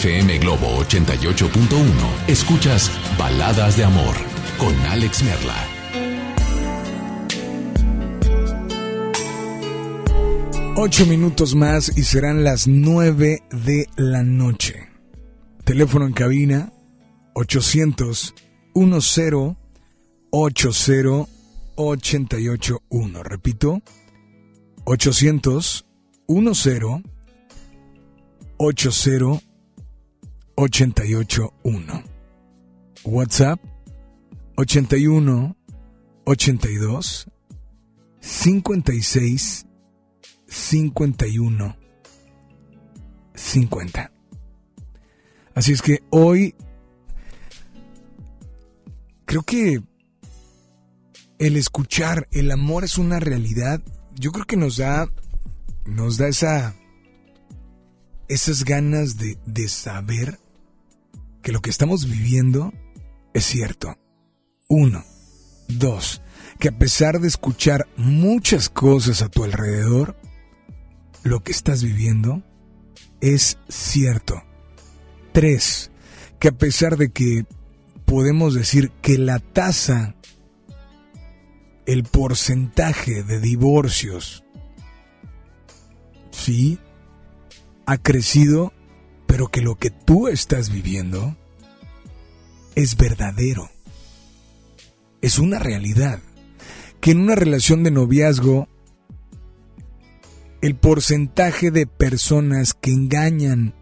[0.00, 2.26] FM Globo 88.1.
[2.26, 4.14] Escuchas Baladas de Amor
[4.56, 5.54] con Alex Merla.
[10.74, 14.88] Ocho minutos más y serán las nueve de la noche.
[15.64, 16.72] Teléfono en cabina
[17.34, 18.34] 800
[18.74, 18.96] 10
[20.30, 20.76] 80
[21.74, 23.22] 881.
[23.22, 23.82] Repito,
[24.86, 25.84] 800
[26.26, 27.02] 10
[28.56, 29.49] 80
[30.60, 32.04] 881.
[33.04, 33.58] WhatsApp
[34.56, 35.56] 81
[36.26, 37.30] 82
[38.20, 39.66] 56
[40.46, 41.76] 51
[43.34, 44.12] 50.
[45.54, 46.54] Así es que hoy
[49.24, 49.82] creo que
[51.38, 53.80] el escuchar el amor es una realidad.
[54.14, 55.08] Yo creo que nos da
[55.86, 56.74] nos da esa
[58.28, 60.38] esas ganas de, de saber
[61.42, 62.72] que lo que estamos viviendo
[63.34, 63.96] es cierto.
[64.68, 65.04] Uno.
[65.68, 66.22] Dos.
[66.58, 70.16] Que a pesar de escuchar muchas cosas a tu alrededor,
[71.22, 72.42] lo que estás viviendo
[73.20, 74.42] es cierto.
[75.32, 75.90] Tres.
[76.38, 77.44] Que a pesar de que
[78.04, 80.16] podemos decir que la tasa,
[81.86, 84.44] el porcentaje de divorcios,
[86.30, 86.78] sí,
[87.86, 88.72] ha crecido,
[89.30, 91.36] pero que lo que tú estás viviendo
[92.74, 93.70] es verdadero.
[95.22, 96.18] Es una realidad.
[97.00, 98.66] Que en una relación de noviazgo,
[100.62, 103.72] el porcentaje de personas que engañan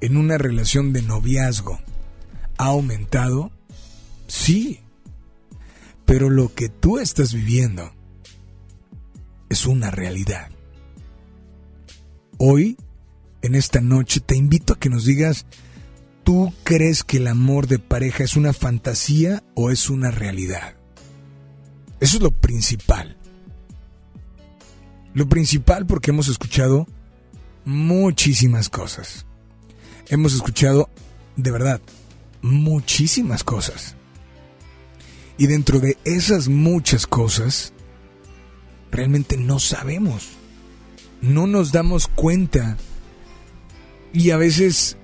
[0.00, 1.78] en una relación de noviazgo
[2.56, 3.52] ha aumentado,
[4.26, 4.80] sí.
[6.04, 7.92] Pero lo que tú estás viviendo
[9.50, 10.50] es una realidad.
[12.38, 12.76] Hoy
[13.42, 15.46] en esta noche te invito a que nos digas,
[16.24, 20.74] ¿tú crees que el amor de pareja es una fantasía o es una realidad?
[22.00, 23.16] Eso es lo principal.
[25.14, 26.86] Lo principal porque hemos escuchado
[27.64, 29.26] muchísimas cosas.
[30.08, 30.88] Hemos escuchado,
[31.36, 31.80] de verdad,
[32.40, 33.96] muchísimas cosas.
[35.36, 37.72] Y dentro de esas muchas cosas,
[38.90, 40.30] realmente no sabemos.
[41.20, 42.76] No nos damos cuenta
[44.12, 44.96] y a veces,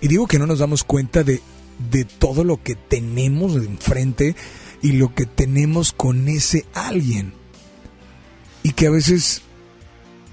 [0.00, 1.40] y digo que no nos damos cuenta de,
[1.90, 4.36] de todo lo que tenemos enfrente
[4.82, 7.34] y lo que tenemos con ese alguien.
[8.62, 9.42] Y que a veces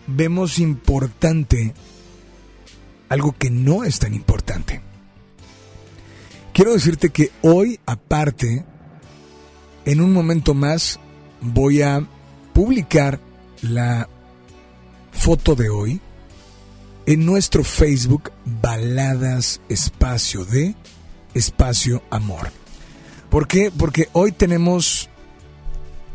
[0.08, 1.74] vemos importante
[3.10, 4.82] algo que no es tan importante.
[6.54, 8.66] Quiero decirte que hoy, aparte,
[9.86, 11.00] en un momento más,
[11.42, 12.06] voy a
[12.54, 13.20] publicar
[13.62, 14.08] la
[15.12, 16.02] foto de hoy
[17.10, 18.32] en nuestro Facebook
[18.62, 20.76] Baladas Espacio de
[21.34, 22.52] Espacio Amor.
[23.32, 23.72] ¿Por qué?
[23.76, 25.10] Porque hoy tenemos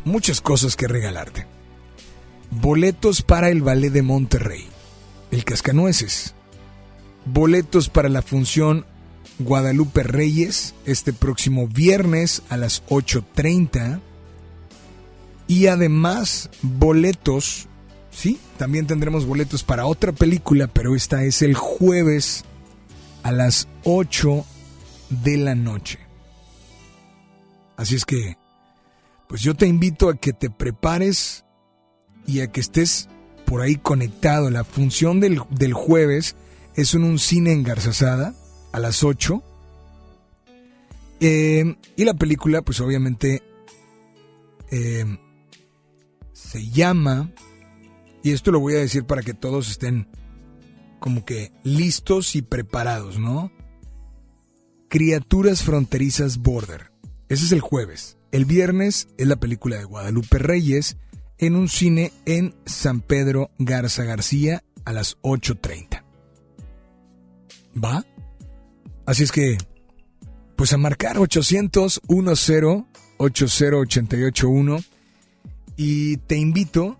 [0.05, 1.47] muchas cosas que regalarte.
[2.49, 4.65] Boletos para el Ballet de Monterrey,
[5.31, 6.33] el Cascanueces.
[7.25, 8.85] Boletos para la función
[9.39, 13.99] Guadalupe Reyes este próximo viernes a las 8.30.
[15.49, 17.67] Y además boletos
[18.15, 22.45] Sí, también tendremos boletos para otra película, pero esta es el jueves
[23.23, 24.45] a las 8
[25.09, 25.99] de la noche.
[27.75, 28.37] Así es que,
[29.27, 31.43] pues yo te invito a que te prepares
[32.25, 33.09] y a que estés
[33.45, 34.49] por ahí conectado.
[34.49, 36.37] La función del, del jueves
[36.73, 38.33] es en un cine en Garzazada
[38.71, 39.43] a las 8.
[41.19, 43.43] Eh, y la película, pues obviamente,
[44.71, 45.05] eh,
[46.31, 47.29] se llama
[48.25, 50.07] y esto lo voy a decir para que todos estén
[50.99, 53.51] como que listos y preparados, ¿no?
[54.89, 56.91] Criaturas fronterizas Border.
[57.29, 58.17] Ese es el jueves.
[58.31, 60.97] El viernes es la película de Guadalupe Reyes
[61.37, 66.03] en un cine en San Pedro Garza García a las 8.30.
[67.77, 68.03] ¿Va?
[69.05, 69.59] Así es que,
[70.55, 72.29] pues a marcar 800 10
[73.17, 74.79] 80881
[75.77, 76.97] y te invito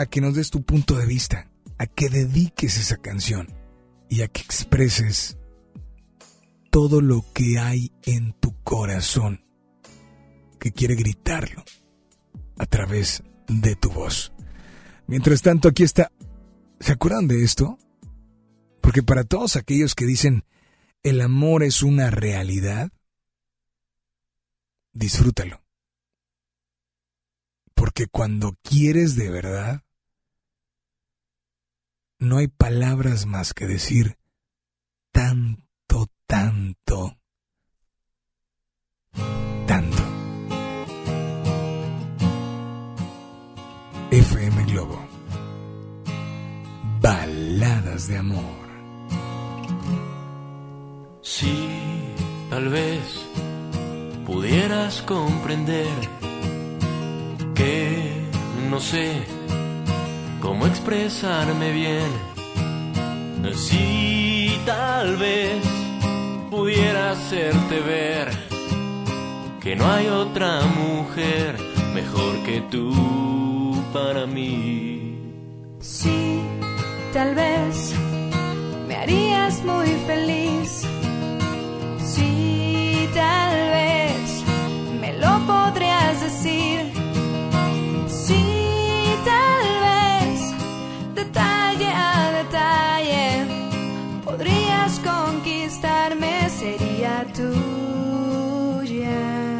[0.00, 3.48] a que nos des tu punto de vista, a que dediques esa canción.
[4.08, 5.38] y a que expreses
[6.70, 9.44] todo lo que hay en tu corazón
[10.58, 11.62] que quiere gritarlo
[12.58, 14.32] a través de tu voz.
[15.06, 16.10] Mientras tanto, aquí está.
[16.80, 17.78] ¿Se acuerdan de esto?
[18.80, 20.44] Porque para todos aquellos que dicen
[21.04, 22.90] el amor es una realidad,
[24.92, 25.62] disfrútalo.
[27.74, 29.84] Porque cuando quieres de verdad,
[32.20, 34.16] no hay palabras más que decir
[35.10, 37.16] tanto, tanto,
[39.66, 40.02] tanto.
[44.10, 45.02] FM Globo.
[47.00, 48.60] Baladas de amor.
[51.22, 51.68] Si
[52.50, 53.00] tal vez
[54.26, 55.88] pudieras comprender
[57.54, 58.28] que
[58.68, 59.39] no sé
[60.40, 62.10] cómo expresarme bien.
[63.54, 65.64] Si tal vez
[66.50, 68.28] pudiera hacerte ver
[69.60, 71.56] que no hay otra mujer
[71.94, 75.18] mejor que tú para mí.
[75.80, 76.40] Sí,
[77.12, 77.94] tal vez
[78.86, 80.82] me harías muy feliz.
[82.04, 84.44] Sí, tal vez
[85.00, 86.99] me lo podrías decir.
[97.24, 99.10] Tuya.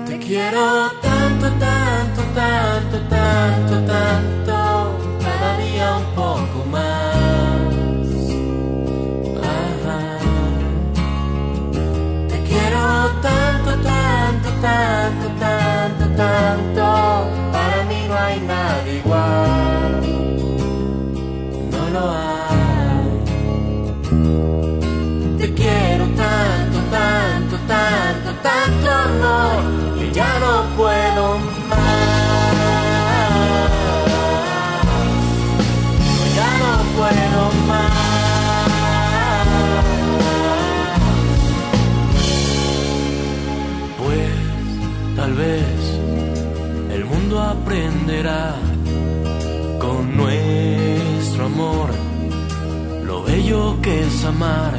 [0.06, 6.90] Te quiero tanto, tanto, tanto, tanto, tanto, cada día un poco más.
[12.28, 16.82] Te quiero tanto, tanto, tanto, tanto, tanto,
[17.52, 19.59] para mí no hay nada igual.
[47.70, 48.54] Mundo aprenderá
[49.78, 51.90] con nuestro amor
[53.04, 54.78] lo bello que es amar.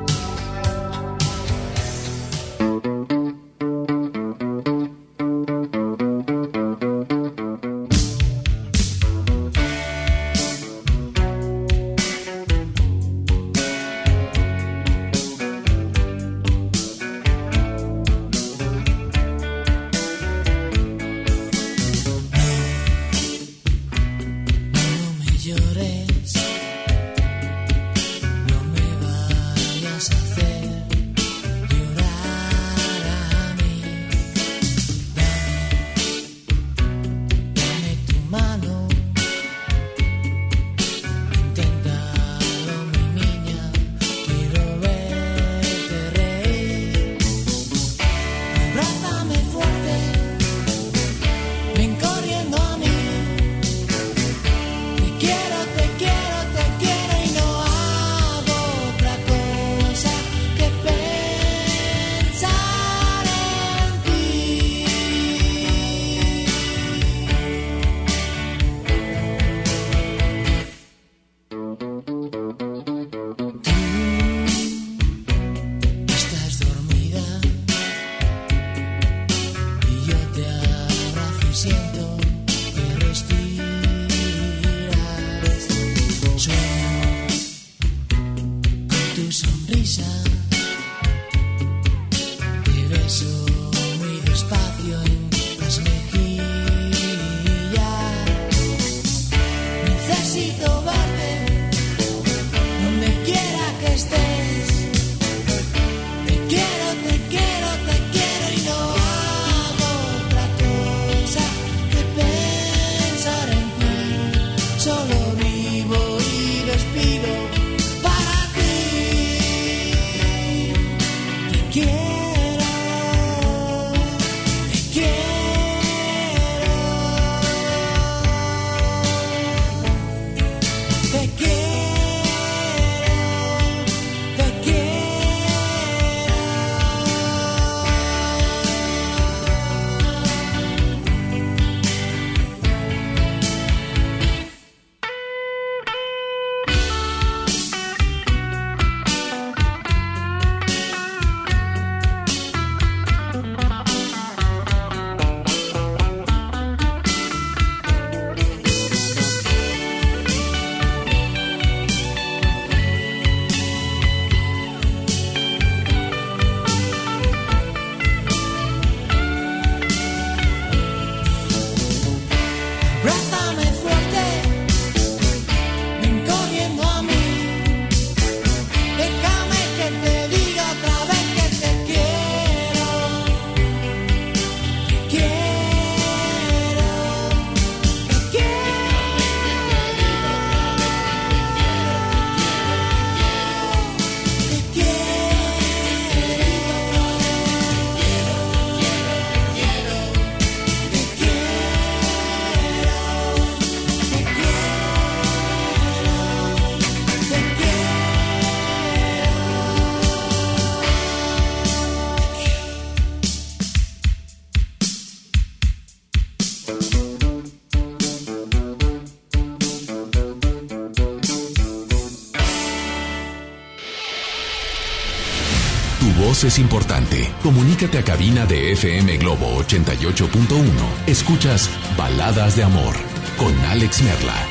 [226.47, 227.31] es importante.
[227.43, 230.63] Comunícate a cabina de FM Globo 88.1.
[231.07, 232.95] Escuchas Baladas de Amor
[233.37, 234.47] con Alex Merla.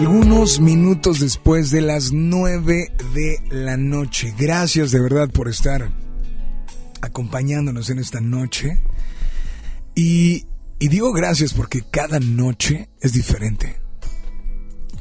[0.00, 4.34] Algunos minutos después de las 9 de la noche.
[4.38, 5.90] Gracias de verdad por estar
[7.02, 8.80] acompañándonos en esta noche.
[9.94, 10.46] Y,
[10.78, 13.83] y digo gracias porque cada noche es diferente.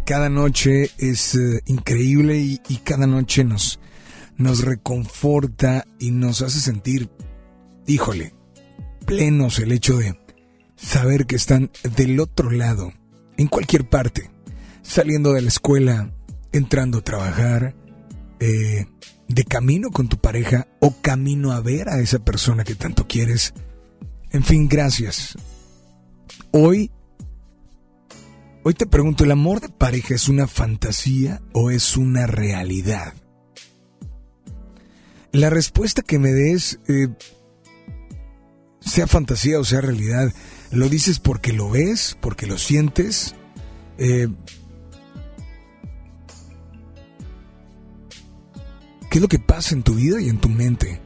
[0.06, 3.80] Cada noche es eh, increíble y, cada noche nos,
[4.38, 7.10] nos reconforta y nos hace sentir,
[7.88, 8.34] híjole,
[9.06, 10.20] plenos el hecho de
[10.76, 12.91] saber que están del otro lado,
[13.38, 14.30] en cualquier parte,
[14.82, 16.14] saliendo de la escuela,
[16.51, 17.76] entrando a trabajar,
[18.41, 18.86] eh,
[19.30, 23.54] de camino con tu pareja o camino a ver a esa persona que tanto quieres.
[24.32, 25.38] En fin, gracias.
[26.51, 26.91] Hoy,
[28.64, 33.14] hoy te pregunto, ¿el amor de pareja es una fantasía o es una realidad?
[35.32, 37.09] La respuesta que me des, eh,
[38.80, 40.32] sea fantasía o sea realidad,
[40.72, 43.36] ¿lo dices porque lo ves, porque lo sientes?
[43.97, 44.28] Eh,
[49.09, 51.01] ¿Qué es lo que pasa en tu vida y en tu mente?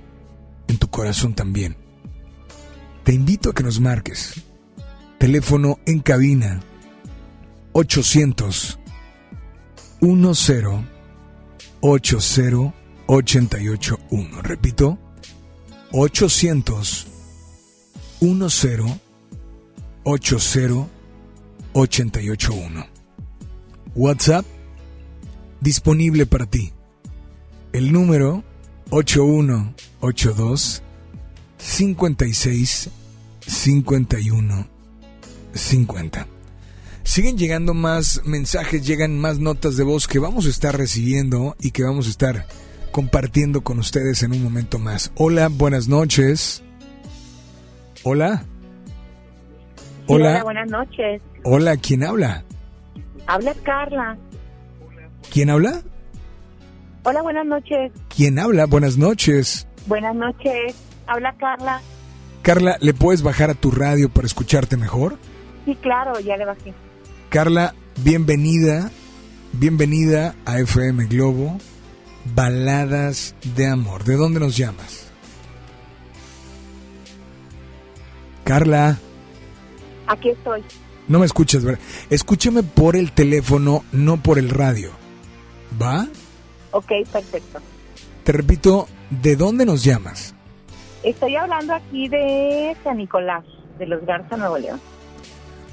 [0.68, 1.76] En tu corazón también.
[3.04, 4.44] Te invito a que nos marques.
[5.18, 6.62] Teléfono en cabina
[7.78, 8.80] 800
[10.02, 10.84] 10
[11.80, 12.74] 80
[13.06, 14.42] 881.
[14.42, 14.98] Repito,
[15.92, 17.08] 800
[18.20, 19.00] 10
[20.04, 20.88] 80
[21.74, 22.88] 881.
[23.94, 24.44] WhatsApp
[25.62, 26.74] disponible para ti.
[27.74, 28.44] El número
[28.90, 30.82] 8182
[31.60, 32.90] 56
[33.46, 34.68] 51
[35.54, 36.37] 50.
[37.08, 41.72] Siguen llegando más mensajes, llegan más notas de voz que vamos a estar recibiendo y
[41.72, 42.46] que vamos a estar
[42.92, 45.14] compartiendo con ustedes en un momento más.
[45.16, 46.62] Hola, buenas noches.
[48.04, 48.44] Hola.
[50.08, 50.44] Hola, Hola.
[50.44, 51.22] buenas noches.
[51.46, 52.44] Hola, ¿quién habla?
[53.26, 54.18] Habla Carla.
[55.32, 55.82] ¿Quién habla?
[57.04, 57.94] Hola, buenas noches.
[58.14, 58.66] ¿Quién habla?
[58.66, 59.66] Buenas noches.
[59.88, 60.76] Buenas noches.
[61.08, 61.82] Habla Carla.
[62.42, 65.18] Carla, ¿le puedes bajar a tu radio para escucharte mejor?
[65.64, 66.74] Sí, claro, ya le bajé.
[67.30, 68.90] Carla, bienvenida,
[69.52, 71.58] bienvenida a FM Globo,
[72.34, 74.06] Baladas de Amor.
[74.06, 75.12] ¿De dónde nos llamas?
[78.46, 78.98] Carla,
[80.08, 80.64] Aquí estoy.
[81.10, 81.82] No me escuchas, ¿verdad?
[82.10, 84.92] Escúchame por el teléfono, no por el radio.
[85.82, 86.08] ¿Va?
[86.72, 87.60] Ok, perfecto.
[88.24, 90.34] Te repito, ¿de dónde nos llamas?
[91.04, 93.44] Estoy hablando aquí de San Nicolás,
[93.78, 94.80] de los Garza, Nuevo León.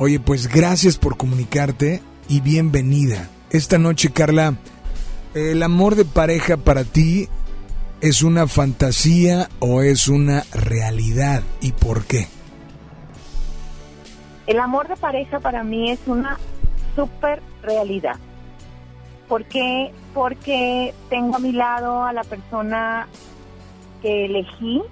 [0.05, 3.31] Oye, pues gracias por comunicarte y bienvenida.
[3.49, 4.57] Esta noche, Carla,
[5.33, 7.31] ¿el amor de pareja para ti
[8.03, 11.43] es una fantasía o es una realidad?
[11.63, 12.29] ¿Y por qué?
[14.47, 16.39] El amor de pareja para mí es una
[16.95, 18.17] super realidad.
[19.27, 19.91] ¿Por qué?
[20.13, 23.09] Porque tengo a mi lado a la persona
[24.03, 24.83] que elegí,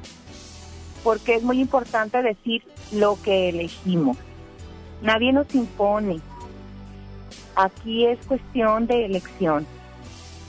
[1.05, 4.17] porque es muy importante decir lo que elegimos.
[5.03, 6.21] Nadie nos impone.
[7.57, 9.67] Aquí es cuestión de elección.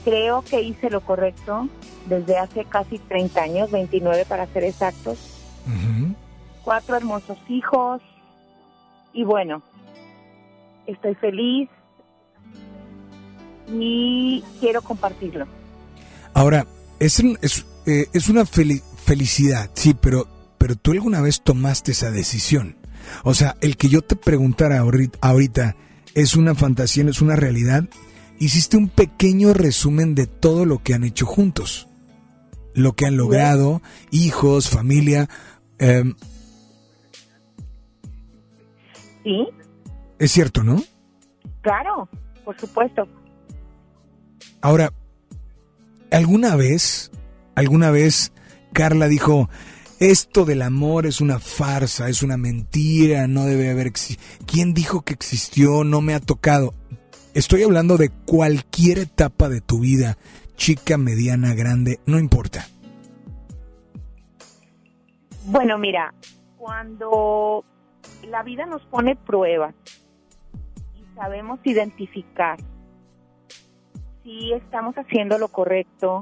[0.06, 1.68] Creo que hice lo correcto
[2.08, 5.18] desde hace casi 30 años, 29 para ser exactos.
[6.64, 8.01] Cuatro hermosos hijos.
[9.14, 9.62] Y bueno,
[10.88, 11.70] estoy feliz
[13.72, 15.45] y quiero compartirlo.
[16.34, 16.66] Ahora,
[16.99, 20.28] es, es, eh, es una feli- felicidad, sí, pero,
[20.58, 22.76] pero tú alguna vez tomaste esa decisión.
[23.24, 25.76] O sea, el que yo te preguntara ahorita,
[26.14, 27.86] ¿es una fantasía, es una realidad?
[28.39, 31.88] Hiciste un pequeño resumen de todo lo que han hecho juntos.
[32.74, 33.82] Lo que han logrado,
[34.12, 35.30] hijos, familia.
[35.78, 36.16] em,
[39.24, 39.47] Sí,
[40.20, 40.84] es cierto, ¿no?
[41.62, 42.09] claro,
[42.43, 43.08] por supuesto.
[44.62, 44.92] Ahora,
[46.12, 47.09] ¿alguna vez,
[47.55, 48.34] alguna vez
[48.74, 49.50] Carla dijo,
[50.12, 53.93] esto del amor es una farsa, es una mentira, no debe haber...
[54.46, 55.84] ¿Quién dijo que existió?
[55.84, 56.74] No me ha tocado.
[57.34, 60.17] Estoy hablando de cualquier etapa de tu vida,
[60.55, 62.67] chica, mediana, grande, no importa.
[65.46, 66.13] Bueno, mira,
[66.58, 67.63] cuando
[68.28, 69.74] la vida nos pone pruebas
[70.96, 72.58] y sabemos identificar
[74.24, 76.21] si estamos haciendo lo correcto,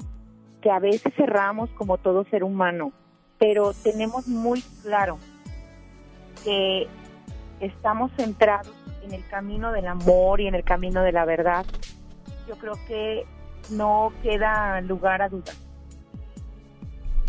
[0.61, 2.93] que a veces cerramos como todo ser humano,
[3.41, 5.17] pero tenemos muy claro
[6.43, 6.87] que
[7.59, 11.65] estamos centrados en el camino del amor y en el camino de la verdad,
[12.47, 13.25] yo creo que
[13.71, 15.57] no queda lugar a dudas.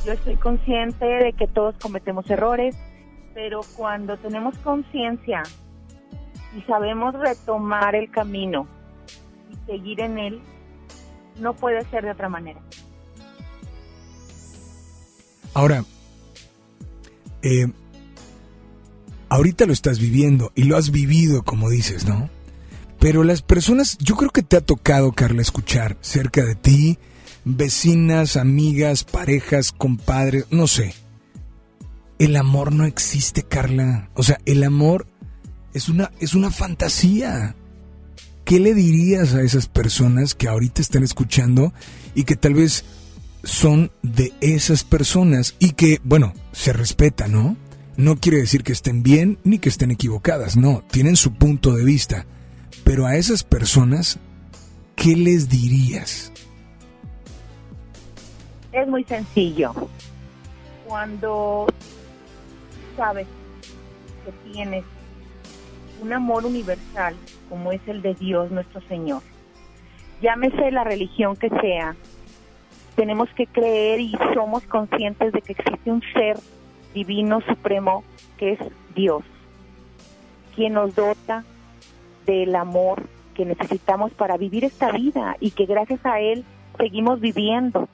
[0.04, 2.76] Yo estoy consciente de que todos cometemos errores,
[3.32, 5.44] pero cuando tenemos conciencia
[6.54, 8.66] y sabemos retomar el camino
[9.50, 10.42] y seguir en él,
[11.40, 12.60] no puede ser de otra manera.
[15.54, 15.84] Ahora,
[17.42, 17.66] eh,
[19.28, 22.30] ahorita lo estás viviendo y lo has vivido, como dices, ¿no?
[22.98, 26.98] Pero las personas, yo creo que te ha tocado, Carla, escuchar cerca de ti,
[27.44, 30.94] vecinas, amigas, parejas, compadres, no sé.
[32.18, 34.08] El amor no existe, Carla.
[34.14, 35.06] O sea, el amor
[35.74, 37.56] es una, es una fantasía.
[38.44, 41.72] ¿Qué le dirías a esas personas que ahorita están escuchando
[42.14, 42.84] y que tal vez
[43.42, 47.56] son de esas personas y que, bueno, se respeta, ¿no?
[47.96, 51.84] No quiere decir que estén bien ni que estén equivocadas, no, tienen su punto de
[51.84, 52.26] vista.
[52.84, 54.18] Pero a esas personas,
[54.96, 56.32] ¿qué les dirías?
[58.72, 59.74] Es muy sencillo.
[60.86, 61.66] Cuando
[62.96, 63.26] sabes
[64.24, 64.84] que tienes
[66.00, 67.14] un amor universal
[67.48, 69.22] como es el de Dios nuestro Señor,
[70.22, 71.94] llámese la religión que sea,
[72.94, 76.38] tenemos que creer y somos conscientes de que existe un ser
[76.94, 78.04] divino supremo
[78.36, 78.58] que es
[78.94, 79.22] Dios,
[80.54, 81.44] quien nos dota
[82.26, 83.02] del amor
[83.34, 86.44] que necesitamos para vivir esta vida y que gracias a Él
[86.76, 87.88] seguimos viviendo,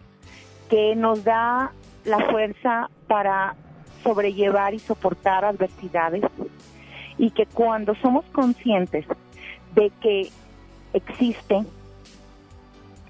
[0.69, 1.73] que nos da
[2.05, 3.55] la fuerza para
[4.03, 6.25] sobrellevar y soportar adversidades
[7.19, 9.07] y que cuando somos conscientes
[9.75, 10.31] de que
[10.93, 11.65] existe,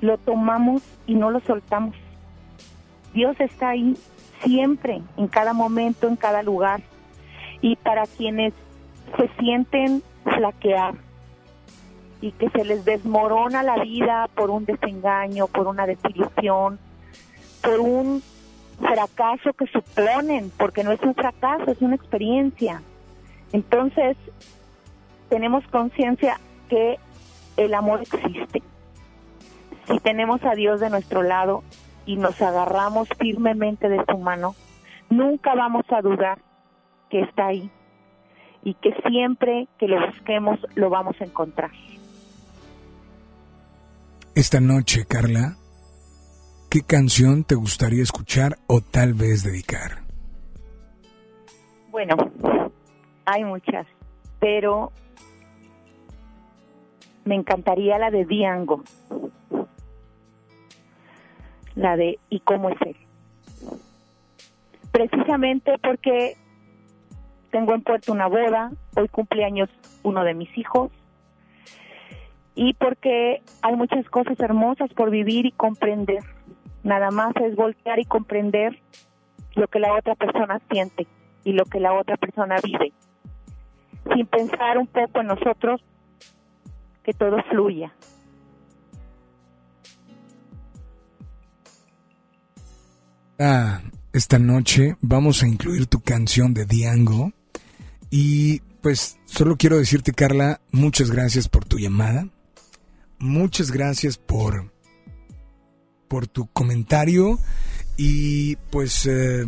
[0.01, 1.95] lo tomamos y no lo soltamos.
[3.15, 3.97] Dios está ahí
[4.45, 6.81] siempre, en cada momento, en cada lugar.
[7.61, 8.53] Y para quienes
[9.17, 10.95] se sienten flaquear
[12.21, 16.79] y que se les desmorona la vida por un desengaño, por una desilusión,
[17.63, 18.23] por un
[18.79, 22.83] fracaso que suponen, porque no es un fracaso, es una experiencia.
[23.53, 24.17] Entonces,
[25.29, 26.39] tenemos conciencia
[26.69, 26.99] que
[27.57, 28.63] el amor existe.
[29.89, 31.65] Si tenemos a Dios de nuestro lado
[32.05, 34.55] y nos agarramos firmemente de su mano,
[35.11, 36.39] nunca vamos a dudar
[37.11, 37.71] que está ahí
[38.63, 41.71] y que siempre que lo busquemos lo vamos a encontrar.
[44.35, 45.57] Esta noche, Carla,
[46.71, 50.03] ¿qué canción te gustaría escuchar o tal vez dedicar?
[51.91, 52.15] Bueno,
[53.25, 53.87] hay muchas,
[54.39, 54.93] pero
[57.25, 58.85] me encantaría la de Diango.
[61.79, 62.97] La de ¿Y cómo es él?
[64.91, 66.37] Precisamente porque
[67.53, 69.71] tengo en puerto una boda, hoy cumpleaños
[70.03, 70.91] uno de mis hijos,
[72.57, 76.25] y porque hay muchas cosas hermosas por vivir y comprender.
[76.83, 78.77] Nada más es voltear y comprender
[79.55, 81.07] lo que la otra persona siente
[81.45, 82.93] y lo que la otra persona vive,
[84.13, 85.81] sin pensar un poco en nosotros,
[87.05, 87.93] que todo fluya.
[93.41, 93.83] Ah,
[94.13, 97.33] esta noche vamos a incluir tu canción de Diango.
[98.11, 102.27] Y pues solo quiero decirte Carla, muchas gracias por tu llamada,
[103.19, 104.73] muchas gracias por
[106.09, 107.39] por tu comentario.
[107.97, 109.47] Y pues eh,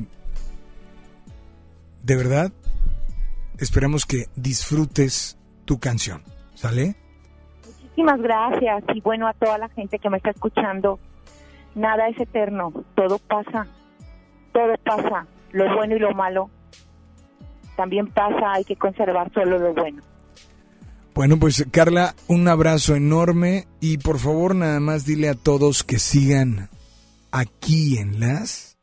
[2.05, 2.53] de verdad
[3.59, 6.23] esperamos que disfrutes tu canción,
[6.55, 6.95] ¿sale?
[7.67, 8.85] Muchísimas gracias.
[8.95, 11.01] Y bueno a toda la gente que me está escuchando.
[11.75, 13.69] Nada es eterno, todo pasa,
[14.53, 16.51] todo pasa, lo bueno y lo malo
[17.81, 20.03] también pasa, hay que conservar solo lo bueno.
[21.15, 25.99] Bueno, pues Carla, un abrazo enorme y por favor nada más dile a todos que
[25.99, 26.69] sigan
[27.31, 28.77] aquí en las...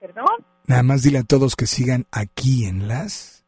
[0.00, 0.46] ¿Perdón?
[0.66, 3.44] Nada más dile a todos que sigan aquí en las...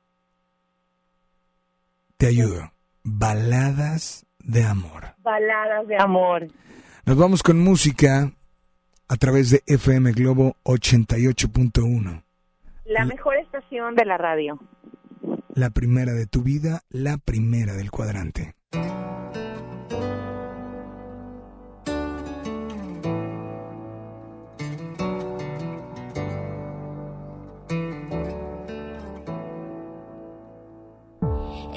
[2.18, 2.72] Te ayudo.
[3.02, 5.14] Baladas de amor.
[5.22, 6.48] Baladas de amor.
[7.06, 8.30] Nos vamos con música
[9.08, 12.22] a través de FM Globo 88.1.
[12.84, 14.58] La mejor estación de la radio.
[15.54, 18.54] La primera de tu vida, la primera del cuadrante.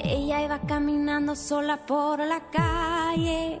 [0.04, 3.60] Ella iba caminando sola por la calle,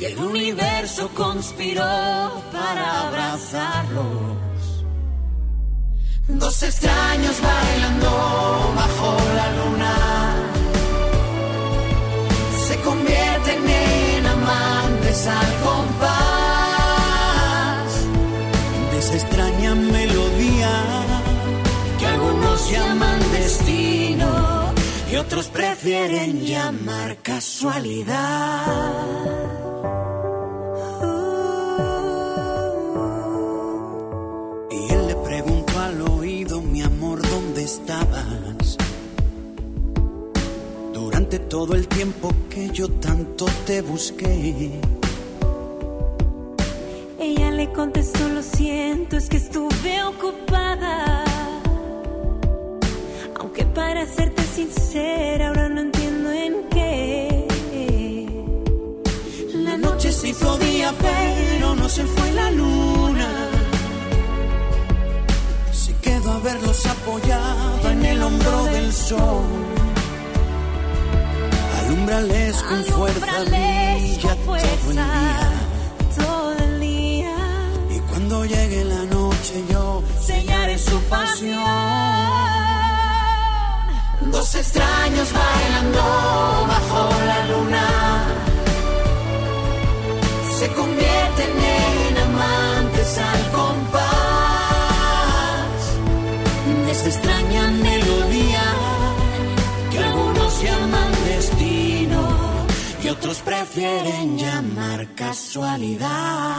[0.00, 1.82] Y el universo conspiró
[2.50, 4.06] para abrazarlos.
[6.26, 9.94] Dos extraños bailando bajo la luna.
[12.66, 16.08] Se convierten en amantes al compás
[18.92, 20.70] de esa extraña melodía
[21.98, 24.72] que algunos llaman destino
[25.12, 28.10] y otros prefieren llamar casualidad.
[34.70, 38.76] Y él le preguntó al oído, mi amor, ¿dónde estabas?
[40.92, 44.70] Durante todo el tiempo que yo tanto te busqué.
[47.18, 51.24] Ella le contestó, lo siento, es que estuve ocupada.
[53.38, 56.69] Aunque para serte sincera, ahora no entiendo en
[60.30, 63.28] hizo día, pero no se fue la luna.
[65.72, 69.44] Se quedó a verlos apoyada en el hombro del sol.
[71.80, 75.50] Alumbrales con fuerza, brilla todo el día.
[76.16, 77.36] todo el día.
[77.96, 81.60] Y cuando llegue la noche yo sellaré su pasión.
[84.30, 86.02] Dos extraños bailando
[86.68, 87.99] bajo la luna
[90.60, 94.00] se convierten en amantes al compás
[96.84, 98.64] de esta extraña melodía
[99.90, 102.20] que algunos llaman destino
[103.02, 106.58] y otros prefieren llamar casualidad.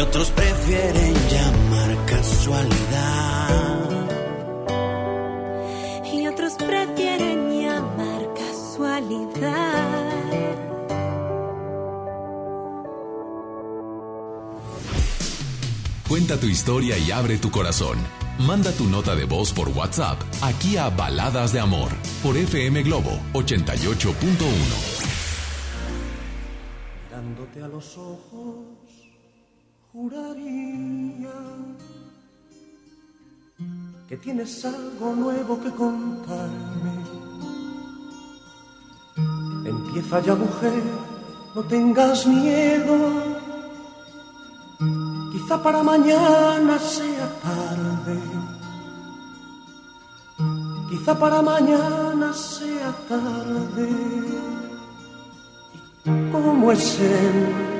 [0.00, 3.90] y otros prefieren llamar casualidad.
[6.10, 9.90] y otros prefieren llamar casualidad.
[16.08, 17.98] Cuenta tu historia y abre tu corazón.
[18.38, 21.90] Manda tu nota de voz por WhatsApp aquí a Baladas de Amor
[22.22, 25.10] por FM Globo 88.1.
[27.10, 28.69] Mirándote a los ojos,
[29.92, 31.32] juraría
[34.08, 36.94] que tienes algo nuevo que contarme.
[39.64, 40.82] Empieza ya, mujer,
[41.54, 42.96] no tengas miedo.
[45.32, 48.18] Quizá para mañana sea tarde.
[50.88, 53.88] Quizá para mañana sea tarde.
[56.32, 57.79] ¿Cómo es él?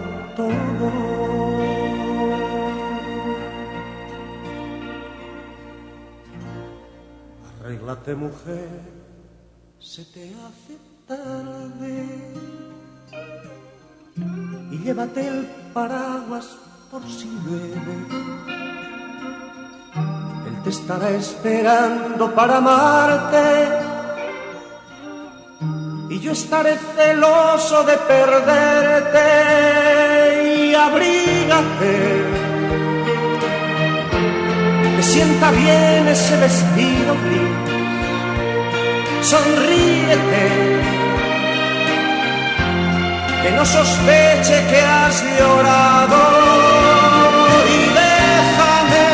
[8.07, 8.67] Mujer,
[9.79, 10.75] se te hace
[11.07, 12.33] tarde
[14.71, 16.57] y llévate el paraguas
[16.89, 17.95] por si llueve.
[20.47, 23.67] Él te estará esperando para amarte
[26.09, 29.27] y yo estaré celoso de perderte
[30.65, 32.25] y abrígate.
[34.97, 37.70] Que sienta bien ese vestido gris,
[39.21, 40.43] sonríete
[43.43, 46.19] que no sospeche que has llorado
[47.75, 49.07] y déjame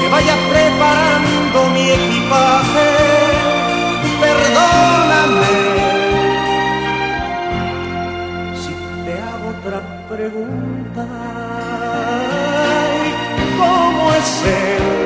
[0.00, 2.88] que vaya preparando mi equipaje.
[4.20, 5.56] Perdóname
[8.62, 8.72] si
[9.04, 11.06] te hago otra pregunta.
[13.58, 15.05] ¿Cómo es él?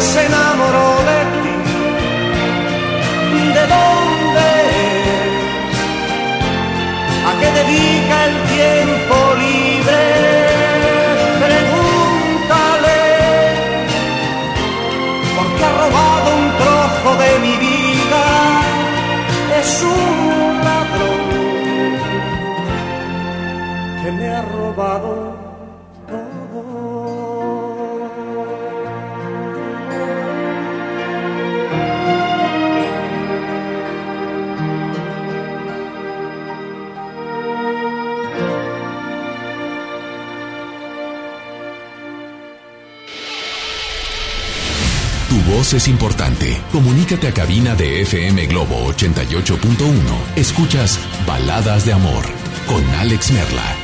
[0.00, 1.56] Se enamoró de ti?
[3.54, 5.76] ¿De dónde es?
[7.26, 10.17] ¿A qué dedica el tiempo libre?
[45.58, 46.56] Es importante.
[46.70, 50.36] Comunícate a cabina de FM Globo 88.1.
[50.36, 52.24] Escuchas Baladas de Amor
[52.68, 53.76] con Alex Merla.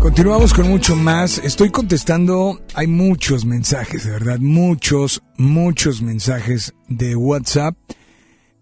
[0.00, 1.36] Continuamos con mucho más.
[1.38, 7.76] Estoy contestando, hay muchos mensajes, de verdad, muchos, muchos mensajes de WhatsApp.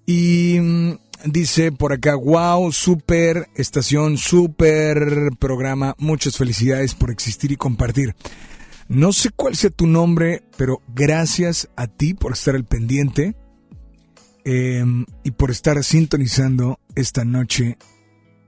[0.04, 7.56] Y mm, dice por acá, wow, super estación, super programa, muchas felicidades por existir y
[7.56, 8.14] compartir.
[8.88, 13.34] No sé cuál sea tu nombre, pero gracias a ti por estar al pendiente
[14.44, 14.84] eh,
[15.22, 17.78] y por estar sintonizando esta noche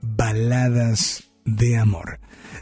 [0.01, 2.19] baladas de amor.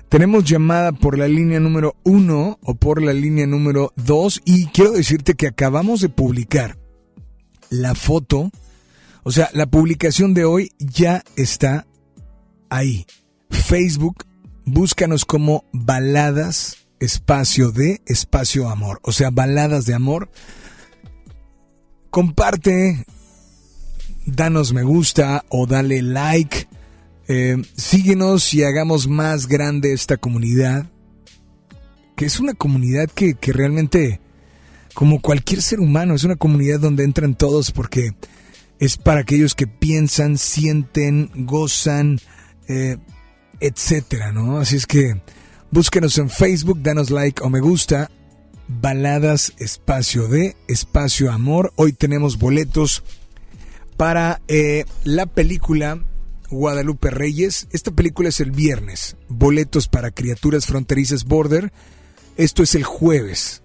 [0.10, 4.92] Tenemos llamada por la línea número uno o por la línea número dos y quiero
[4.92, 6.78] decirte que acabamos de publicar
[7.70, 8.52] la foto,
[9.24, 11.88] o sea, la publicación de hoy ya está
[12.70, 13.06] ahí.
[13.50, 14.26] Facebook,
[14.66, 20.30] búscanos como baladas espacio de espacio amor, o sea, baladas de amor.
[22.10, 23.06] Comparte,
[24.26, 26.68] danos me gusta o dale like.
[27.28, 30.86] Eh, síguenos y hagamos más grande esta comunidad,
[32.16, 34.20] que es una comunidad que, que, realmente,
[34.94, 38.12] como cualquier ser humano, es una comunidad donde entran todos porque
[38.80, 42.20] es para aquellos que piensan, sienten, gozan,
[42.68, 42.98] eh,
[43.60, 44.58] etcétera, ¿no?
[44.58, 45.22] Así es que
[45.72, 48.10] búsquenos en Facebook, danos like o me gusta.
[48.68, 51.74] Baladas Espacio de Espacio Amor.
[51.76, 53.04] Hoy tenemos boletos
[53.98, 56.04] para eh, la película
[56.50, 57.68] Guadalupe Reyes.
[57.72, 59.18] Esta película es el viernes.
[59.28, 61.72] Boletos para Criaturas Fronterizas Border.
[62.38, 63.63] Esto es el jueves.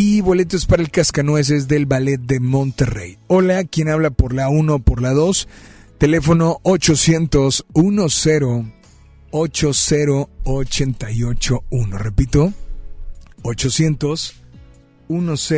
[0.00, 3.18] Y boletos para el Cascanueces del Ballet de Monterrey.
[3.26, 5.48] Hola, ¿quién habla por la 1 o por la 2?
[5.98, 8.28] Teléfono 800 10
[9.32, 11.98] 80881.
[11.98, 12.52] Repito,
[13.42, 14.40] 800
[15.08, 15.50] 10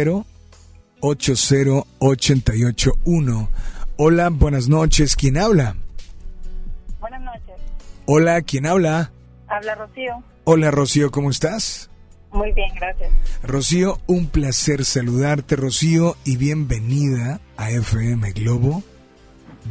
[1.01, 3.51] 80881.
[3.99, 5.17] Hola, buenas noches.
[5.17, 5.77] ¿Quién habla?
[6.99, 7.57] Buenas noches.
[8.07, 9.13] Hola, ¿quién habla?
[9.49, 10.25] Habla Rocío.
[10.45, 11.90] Hola, Rocío, ¿cómo estás?
[12.33, 13.11] Muy bien, gracias.
[13.43, 18.85] Rocío, un placer saludarte, Rocío, y bienvenida a FM Globo,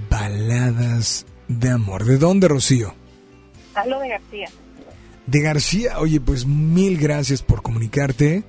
[0.10, 2.04] Baladas de Amor.
[2.04, 2.94] ¿De dónde, Rocío?
[3.76, 4.50] Hablo de García.
[5.26, 8.44] De García, oye, pues mil gracias por comunicarte.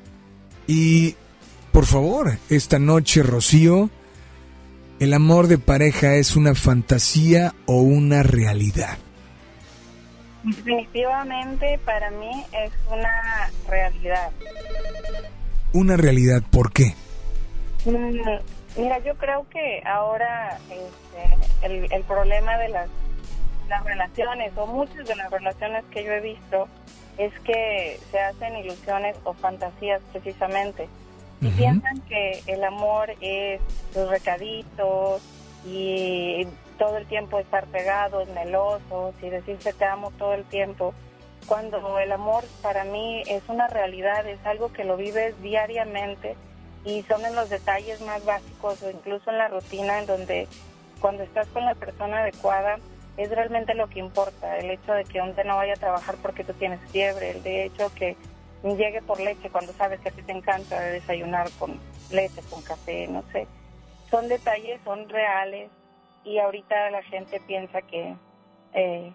[0.66, 1.14] Y,
[1.70, 3.90] por favor, esta noche, Rocío,
[4.98, 8.98] ¿el amor de pareja es una fantasía o una realidad?
[10.42, 14.30] Definitivamente para mí es una realidad.
[15.72, 16.94] Una realidad, ¿por qué?
[17.84, 18.20] Mm,
[18.76, 22.88] mira, yo creo que ahora este, el, el, problema de las,
[23.68, 26.68] las relaciones, o muchas de las relaciones que yo he visto,
[27.18, 30.88] es que se hacen ilusiones o fantasías precisamente.
[31.40, 31.56] Y uh -huh.
[31.56, 33.60] piensan que el amor es
[33.94, 35.22] los recaditos
[35.66, 36.46] y
[36.80, 40.94] todo el tiempo estar pegados, melosos y decirse te amo todo el tiempo,
[41.46, 46.36] cuando el amor para mí es una realidad, es algo que lo vives diariamente
[46.86, 50.48] y son en los detalles más básicos o incluso en la rutina en donde
[51.02, 52.78] cuando estás con la persona adecuada
[53.18, 56.14] es realmente lo que importa, el hecho de que un día no vaya a trabajar
[56.22, 58.16] porque tú tienes fiebre, el de hecho que
[58.62, 61.78] llegue por leche cuando sabes que a ti te encanta desayunar con
[62.10, 63.46] leche, con café, no sé.
[64.10, 65.70] Son detalles, son reales,
[66.24, 68.14] y ahorita la gente piensa que
[68.72, 69.12] eh,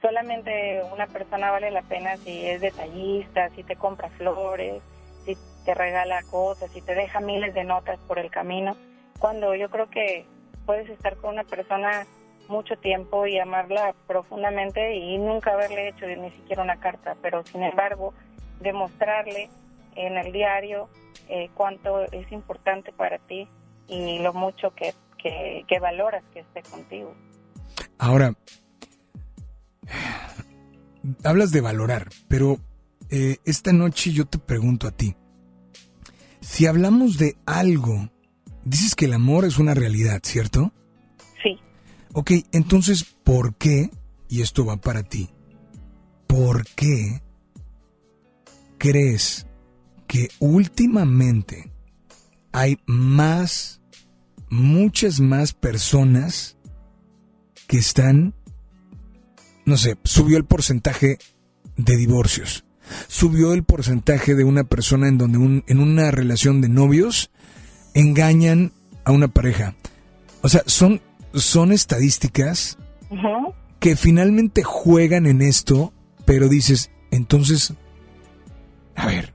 [0.00, 4.82] solamente una persona vale la pena si es detallista, si te compra flores,
[5.24, 8.76] si te regala cosas, si te deja miles de notas por el camino,
[9.18, 10.26] cuando yo creo que
[10.66, 12.06] puedes estar con una persona
[12.48, 17.62] mucho tiempo y amarla profundamente y nunca haberle hecho ni siquiera una carta, pero sin
[17.62, 18.14] embargo
[18.60, 19.50] demostrarle
[19.94, 20.88] en el diario
[21.28, 23.48] eh, cuánto es importante para ti
[23.86, 27.14] y lo mucho que que, que, valoras que esté contigo.
[27.98, 28.34] Ahora,
[31.24, 32.58] hablas de valorar, pero
[33.10, 35.16] eh, esta noche yo te pregunto a ti,
[36.40, 38.10] si hablamos de algo,
[38.64, 40.72] dices que el amor es una realidad, ¿cierto?
[41.42, 41.58] Sí.
[42.14, 43.90] Ok, entonces, ¿por qué,
[44.28, 45.30] y esto va para ti,
[46.26, 47.22] ¿por qué
[48.78, 49.46] crees
[50.06, 51.70] que últimamente
[52.52, 53.77] hay más
[54.50, 56.56] muchas más personas
[57.66, 58.34] que están,
[59.64, 61.18] no sé, subió el porcentaje
[61.76, 62.64] de divorcios,
[63.08, 67.30] subió el porcentaje de una persona en donde un, en una relación de novios
[67.94, 68.72] engañan
[69.04, 69.74] a una pareja.
[70.42, 71.00] O sea, son,
[71.34, 72.78] son estadísticas
[73.10, 73.54] uh -huh.
[73.80, 75.92] que finalmente juegan en esto,
[76.24, 77.72] pero dices, Entonces,
[78.94, 79.32] a ver,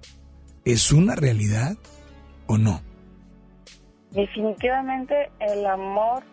[0.66, 1.78] ¿es una realidad
[2.46, 2.82] o no?
[4.14, 6.24] Definitivamente el amor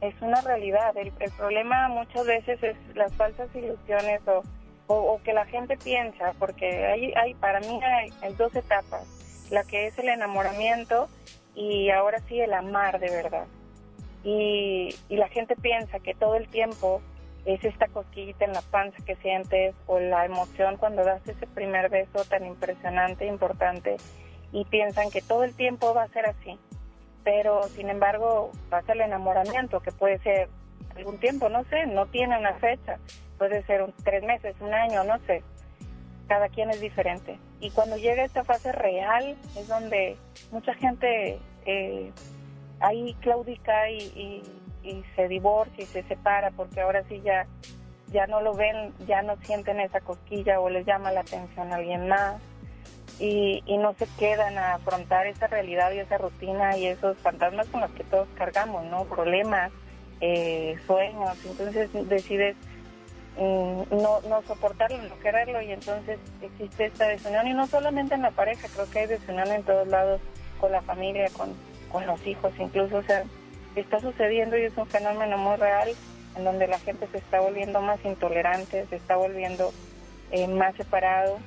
[0.00, 0.96] es una realidad.
[0.96, 4.42] El, problema muchas veces es las falsas ilusiones o,
[4.86, 9.02] o, o que la gente piensa, porque hay, hay para mí hay, hay dos etapas,
[9.50, 11.08] la que es el enamoramiento
[11.56, 13.46] y ahora sí el amar de verdad.
[14.22, 17.00] Y, y la gente piensa que todo el tiempo
[17.46, 21.88] es esta cosquillita en la panza que sientes o la emoción cuando das ese primer
[21.88, 23.96] beso tan impresionante, importante,
[24.52, 26.58] y piensan que todo el tiempo va a ser así.
[27.28, 30.48] Pero sin embargo pasa el enamoramiento, que puede ser
[30.96, 32.96] algún tiempo, no sé, no tiene una fecha,
[33.36, 35.42] puede ser tres meses, un año, no sé.
[36.26, 37.38] Cada quien es diferente.
[37.60, 40.16] Y cuando llega esta fase real es donde
[40.52, 42.10] mucha gente eh,
[42.80, 44.42] ahí claudica y,
[44.82, 47.46] y, se divorcia y se separa porque ahora sí ya
[48.10, 52.08] ya no lo ven, ya no sienten esa cosquilla o les llama la atención alguien
[52.08, 52.36] más
[53.18, 57.66] y, y no se quedan a afrontar esa realidad y esa rutina y esos fantasmas
[57.68, 59.04] con los que todos cargamos, ¿no?
[59.04, 59.72] Problemas,
[60.20, 62.56] eh, sueños, entonces decides
[63.36, 67.46] mm, no, no soportarlo, no quererlo y entonces existe esta desunión.
[67.48, 70.20] Y no solamente en la pareja, creo que hay desunión en todos lados,
[70.60, 71.54] con la familia, con,
[71.90, 73.24] con los hijos incluso, o sea,
[73.76, 75.90] está sucediendo y es un fenómeno muy real
[76.36, 79.72] en donde la gente se está volviendo más intolerante, se está volviendo
[80.30, 81.38] eh, más separado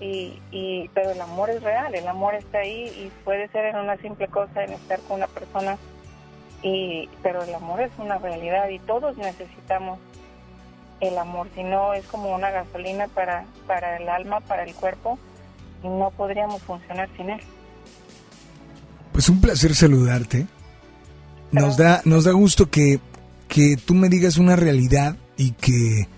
[0.00, 3.76] y, y pero el amor es real, el amor está ahí y puede ser en
[3.76, 5.78] una simple cosa en estar con una persona
[6.62, 9.98] y pero el amor es una realidad y todos necesitamos
[11.00, 15.18] el amor, si no es como una gasolina para para el alma, para el cuerpo
[15.82, 17.40] y no podríamos funcionar sin él.
[19.12, 20.46] Pues un placer saludarte.
[21.52, 22.98] Nos da, nos da gusto que,
[23.46, 26.08] que tú me digas una realidad y que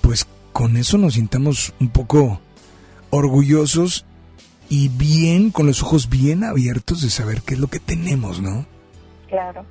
[0.00, 2.40] pues con eso nos sintamos un poco
[3.10, 4.04] orgullosos
[4.68, 8.66] y bien, con los ojos bien abiertos de saber qué es lo que tenemos, ¿no?
[9.28, 9.64] Claro.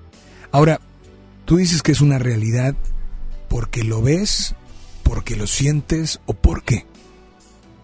[0.52, 0.80] Ahora,
[1.46, 2.74] tú dices que es una realidad
[3.48, 4.56] porque lo ves,
[5.04, 6.86] porque lo sientes o por qué.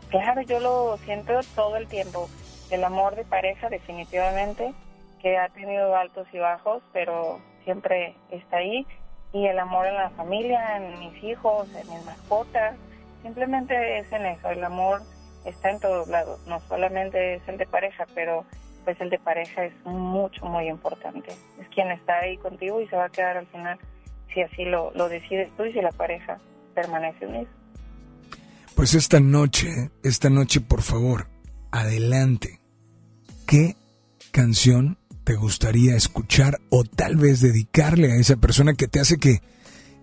[0.10, 2.30] Claro, yo lo siento todo el tiempo.
[2.70, 4.74] El amor de pareja definitivamente,
[5.22, 8.86] que ha tenido altos y bajos, pero siempre está ahí.
[9.34, 12.76] Y el amor en la familia, en mis hijos, en mis mascotas,
[13.24, 14.50] simplemente es en eso.
[14.50, 15.02] El amor
[15.46, 18.46] está en todos lados, no solamente es el de pareja, pero
[18.84, 21.32] pues el de pareja es mucho, muy importante.
[21.60, 23.80] Es quien está ahí contigo y se va a quedar al final
[24.34, 26.40] si así lo, lo decides tú y si la pareja
[26.74, 27.50] permanece unida.
[28.76, 31.28] Pues esta noche, esta noche por favor,
[31.72, 32.60] adelante.
[33.46, 33.76] ¿Qué
[34.32, 39.42] canción te gustaría escuchar o tal vez dedicarle a esa persona que te hace que,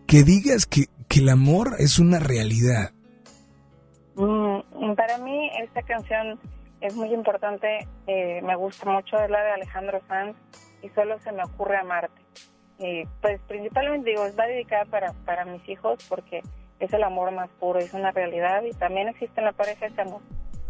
[0.06, 2.92] que digas que, que el amor es una realidad?
[4.20, 6.38] Mm, para mí esta canción
[6.82, 10.36] es muy importante, eh, me gusta mucho, es la de Alejandro Sanz
[10.82, 12.20] y solo se me ocurre amarte.
[12.78, 16.42] Y pues principalmente digo, va dedicada para, para mis hijos porque
[16.80, 20.02] es el amor más puro, es una realidad y también existe en la pareja ese
[20.02, 20.20] amor.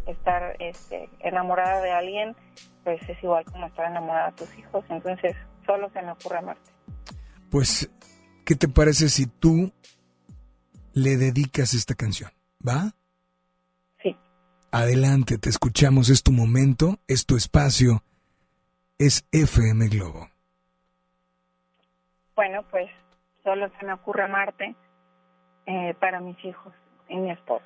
[0.07, 2.37] Estar este, enamorada de alguien,
[2.85, 5.35] pues es igual como estar enamorada de tus hijos, entonces
[5.67, 6.71] solo se me ocurre amarte.
[7.51, 7.91] Pues,
[8.45, 9.73] ¿qué te parece si tú
[10.93, 12.31] le dedicas esta canción?
[12.67, 12.93] ¿Va?
[14.73, 18.03] Adelante, te escuchamos, es tu momento, es tu espacio,
[18.99, 20.29] es FM Globo.
[22.37, 22.89] Bueno, pues
[23.43, 24.75] solo se me ocurre amarte
[25.67, 26.73] eh, para mis hijos
[27.09, 27.65] y mi esposo.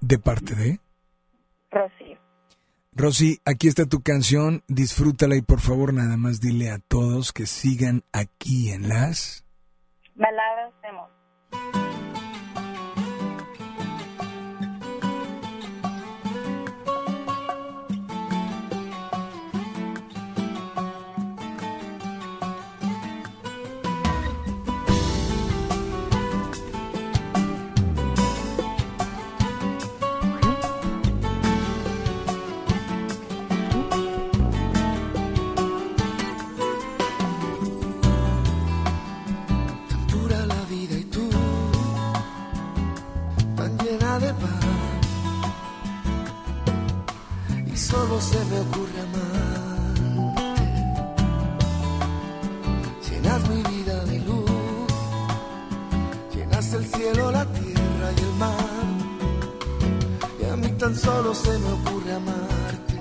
[0.00, 0.80] ¿De parte de?
[1.70, 2.18] Rocío.
[2.92, 7.44] Rosy, aquí está tu canción, disfrútala y por favor nada más dile a todos que
[7.44, 9.44] sigan aquí en las...
[10.14, 11.85] Baladas de amor.
[47.96, 50.40] Solo se me ocurre amarte.
[53.06, 54.92] Llenas mi vida de luz,
[56.34, 58.86] llenas el cielo, la tierra y el mar.
[60.40, 62.96] Y a mí tan solo se me ocurre amarte.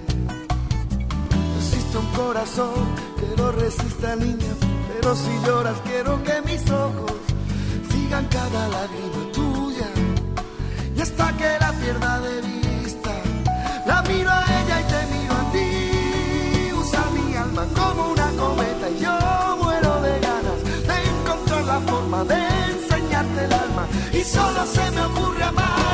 [1.59, 2.79] Existe un corazón
[3.19, 4.53] que no resista, niña.
[4.89, 7.17] Pero si lloras, quiero que mis ojos
[7.91, 9.89] sigan cada lágrima tuya.
[11.01, 12.64] hasta que la pierda de vista.
[14.07, 16.71] Miro a ella y te miro a ti.
[16.73, 20.59] Usa mi alma como una cometa y yo muero de ganas
[20.89, 22.41] de encontrar la forma de
[22.71, 23.87] enseñarte el alma.
[24.13, 25.84] Y solo se me ocurre amarte.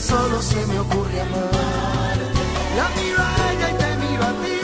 [0.00, 2.42] Solo se me ocurre amarte.
[2.76, 4.56] La miro a ella y te miro a ti.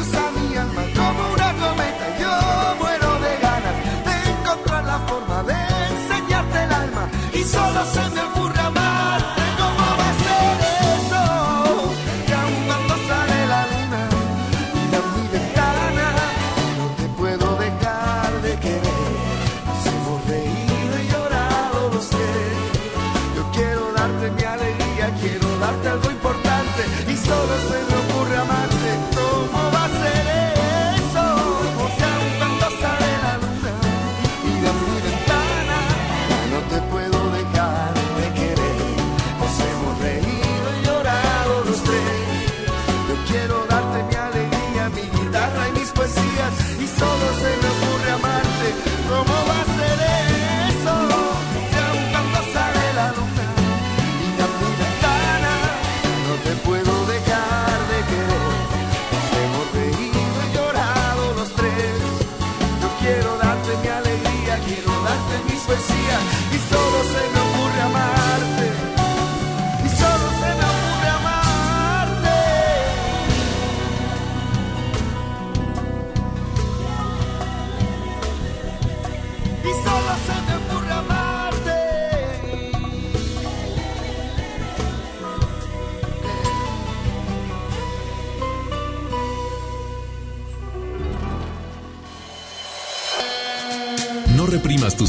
[0.00, 2.06] Usa mi alma como una cometa.
[2.22, 2.32] Yo
[2.80, 3.76] muero de ganas
[4.06, 5.58] de encontrar la forma de
[5.90, 7.10] enseñarte el alma.
[7.34, 8.39] Y solo se me ocurre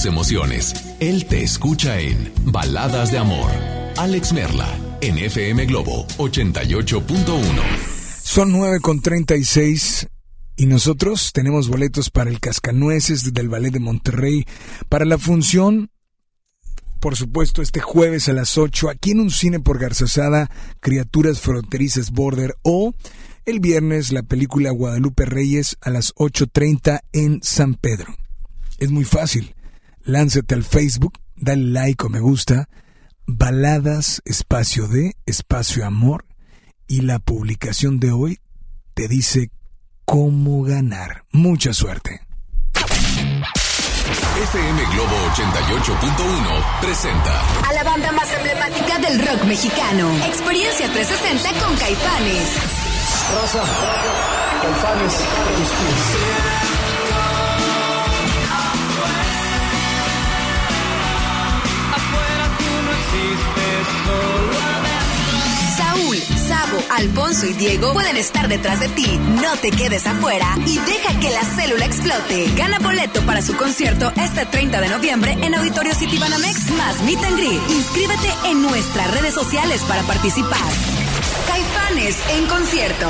[0.06, 0.73] emociones.
[0.99, 3.52] Él te escucha en Baladas de Amor.
[3.98, 4.68] Alex Merla,
[5.02, 7.91] en FM Globo 88.1.
[8.23, 10.07] Son 9 con 36
[10.56, 14.45] y nosotros tenemos boletos para el Cascanueces del Ballet de Monterrey
[14.90, 15.90] para la función,
[16.99, 20.49] por supuesto, este jueves a las 8 aquí en un cine por Garzazada,
[20.80, 22.94] Criaturas Fronterizas Border o
[23.45, 28.15] el viernes la película Guadalupe Reyes a las 8.30 en San Pedro.
[28.78, 29.56] Es muy fácil.
[30.03, 32.68] Lánzate al Facebook, dale like o me gusta,
[33.26, 36.26] baladas, espacio de, espacio amor,
[36.88, 38.40] y la publicación de hoy
[38.94, 39.52] te dice
[40.06, 41.23] cómo ganar.
[41.32, 42.22] Mucha suerte.
[44.41, 50.10] FM Globo 88.1 presenta A la banda más emblemática del rock mexicano.
[50.26, 52.49] Experiencia 360 con Caifanes.
[53.34, 53.64] Rosa,
[54.61, 56.51] Caifanes, tus pies.
[65.77, 66.18] Saúl,
[66.48, 69.19] Sabo, Alfonso y Diego pueden estar detrás de ti.
[69.41, 72.52] No te quedes afuera y deja que la célula explote.
[72.56, 77.23] Gana boleto para su concierto este 30 de noviembre en Auditorio City Banamex más Meet
[77.23, 77.69] and Greet.
[77.69, 80.69] Inscríbete en nuestras redes sociales para participar.
[81.48, 83.07] Caifanes en concierto.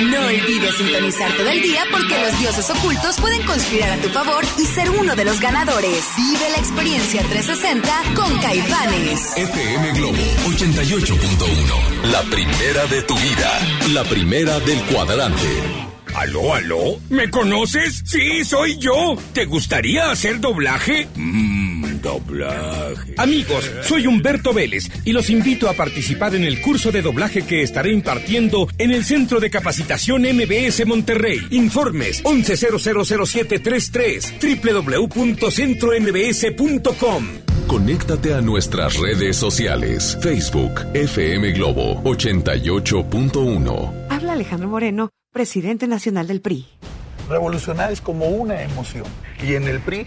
[0.00, 4.44] No olvides sintonizar todo el día porque los dioses ocultos pueden conspirar a tu favor
[4.56, 6.04] y ser uno de los ganadores.
[6.16, 9.36] Vive la experiencia 360 con Caifanes.
[9.36, 12.10] FM Globo 88.1.
[12.12, 13.60] La primera de tu vida.
[13.92, 15.88] La primera del cuadrante.
[16.14, 17.00] ¿Aló, aló?
[17.10, 18.02] ¿Me conoces?
[18.06, 19.16] Sí, soy yo.
[19.32, 21.08] ¿Te gustaría hacer doblaje?
[22.00, 23.14] Doblaje.
[23.16, 27.62] Amigos, soy Humberto Vélez y los invito a participar en el curso de doblaje que
[27.62, 31.38] estaré impartiendo en el Centro de Capacitación MBS Monterrey.
[31.50, 37.26] Informes 11000733 www.centrombs.com.
[37.66, 40.16] Conéctate a nuestras redes sociales.
[40.22, 44.06] Facebook FM Globo 88.1.
[44.08, 46.66] Habla Alejandro Moreno, presidente nacional del PRI.
[47.28, 49.04] Revolucionar es como una emoción.
[49.46, 50.06] Y en el PRI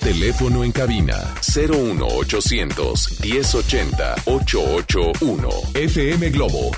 [0.00, 5.48] Teléfono en cabina 01800 1080 881.
[5.74, 6.70] FM Globo.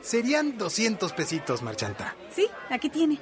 [0.00, 2.14] Serían 200 pesitos, Marchanta.
[2.34, 3.18] Sí, aquí tiene.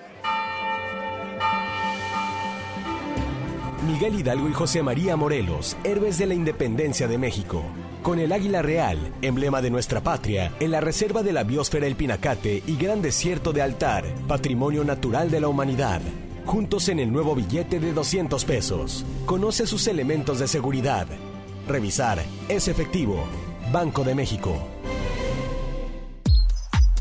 [3.87, 7.65] Miguel Hidalgo y José María Morelos, héroes de la independencia de México.
[8.03, 11.97] Con el águila real, emblema de nuestra patria, en la reserva de la biosfera El
[11.97, 16.03] Pinacate y Gran Desierto de Altar, patrimonio natural de la humanidad.
[16.51, 19.05] Juntos en el nuevo billete de 200 pesos.
[19.25, 21.07] Conoce sus elementos de seguridad.
[21.69, 23.23] Revisar es efectivo.
[23.73, 24.61] Banco de México.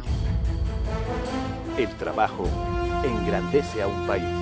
[1.76, 2.48] El trabajo
[3.04, 4.41] engrandece a un país.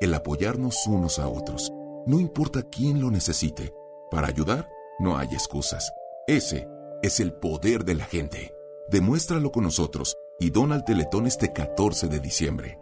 [0.00, 1.72] el apoyarnos unos a otros.
[2.06, 3.72] No importa quién lo necesite.
[4.10, 4.68] Para ayudar,
[4.98, 5.92] no hay excusas.
[6.26, 6.68] Ese
[7.02, 8.54] es el poder de la gente.
[8.88, 12.78] Demuéstralo con nosotros y dona al Teletón este 14 de diciembre.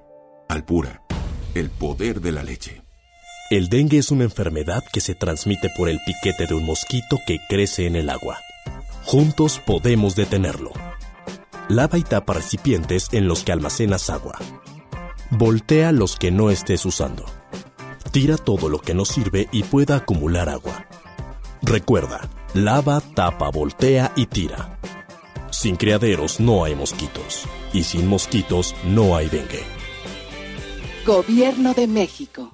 [0.49, 1.03] Alpura,
[1.55, 2.83] el poder de la leche.
[3.51, 7.39] El dengue es una enfermedad que se transmite por el piquete de un mosquito que
[7.49, 8.39] crece en el agua.
[9.05, 10.73] Juntos podemos detenerlo.
[11.69, 14.39] Lava y tapa recipientes en los que almacenas agua.
[15.37, 17.25] Voltea los que no estés usando.
[18.13, 20.87] Tira todo lo que no sirve y pueda acumular agua.
[21.61, 24.79] Recuerda, lava, tapa, voltea y tira.
[25.51, 27.47] Sin criaderos no hay mosquitos.
[27.73, 29.65] Y sin mosquitos no hay dengue.
[31.05, 32.54] Gobierno de México.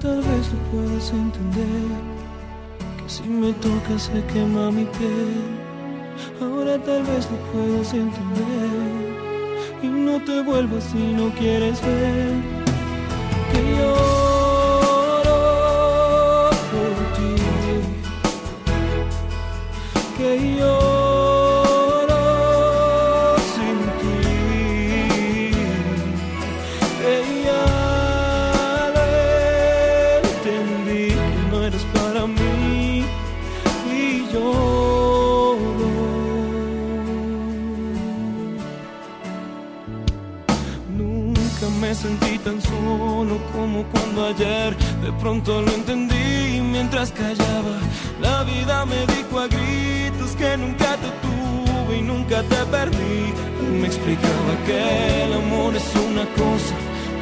[0.00, 1.90] Tal vez lo puedas entender,
[2.96, 5.42] que si me tocas se quema mi piel.
[6.40, 9.10] Ahora tal vez lo puedas entender.
[9.82, 12.32] Y no te vuelvas si no quieres ver.
[13.52, 15.38] Que lloro
[16.72, 17.34] por ti,
[20.16, 20.79] que lloro
[43.60, 44.74] como cuando ayer
[45.04, 47.76] de pronto lo entendí mientras callaba.
[48.22, 53.34] La vida me dijo a gritos que nunca te tuve y nunca te perdí.
[53.80, 56.74] Me explicaba que el amor es una cosa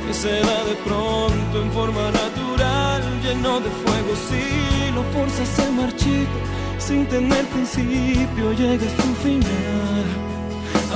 [0.07, 4.13] que se da de pronto en forma natural, lleno de fuego.
[4.29, 6.39] Si lo forzas se marchita,
[6.79, 10.07] sin tener principio llega a su final.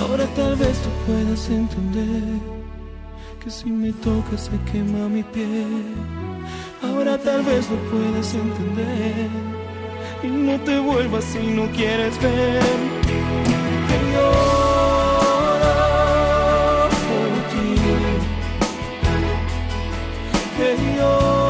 [0.01, 2.52] Ahora tal vez tú puedas entender
[3.43, 5.85] que si me tocas se quema mi piel.
[6.83, 9.29] Ahora tal vez lo puedas entender
[10.23, 12.63] y no te vuelvas si no quieres ver.
[13.89, 14.49] Que lloro
[17.09, 17.75] por ti,
[20.57, 21.42] que lloro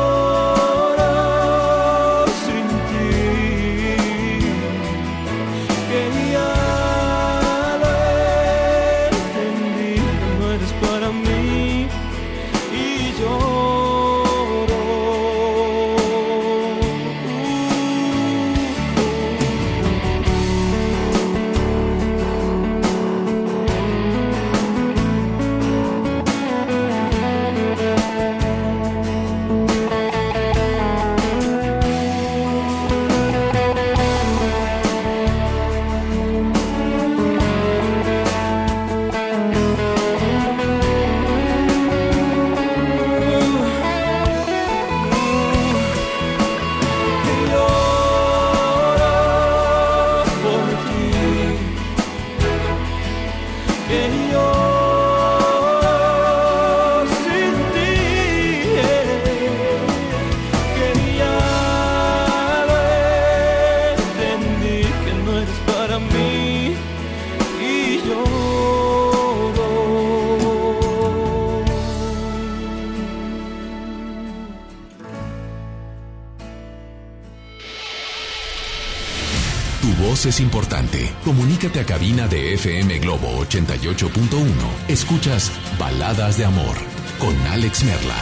[79.82, 81.12] Tu voz es importante.
[81.24, 84.46] Comunícate a cabina de FM Globo 88.1.
[84.86, 86.76] Escuchas Baladas de Amor
[87.18, 88.14] con Alex Merla.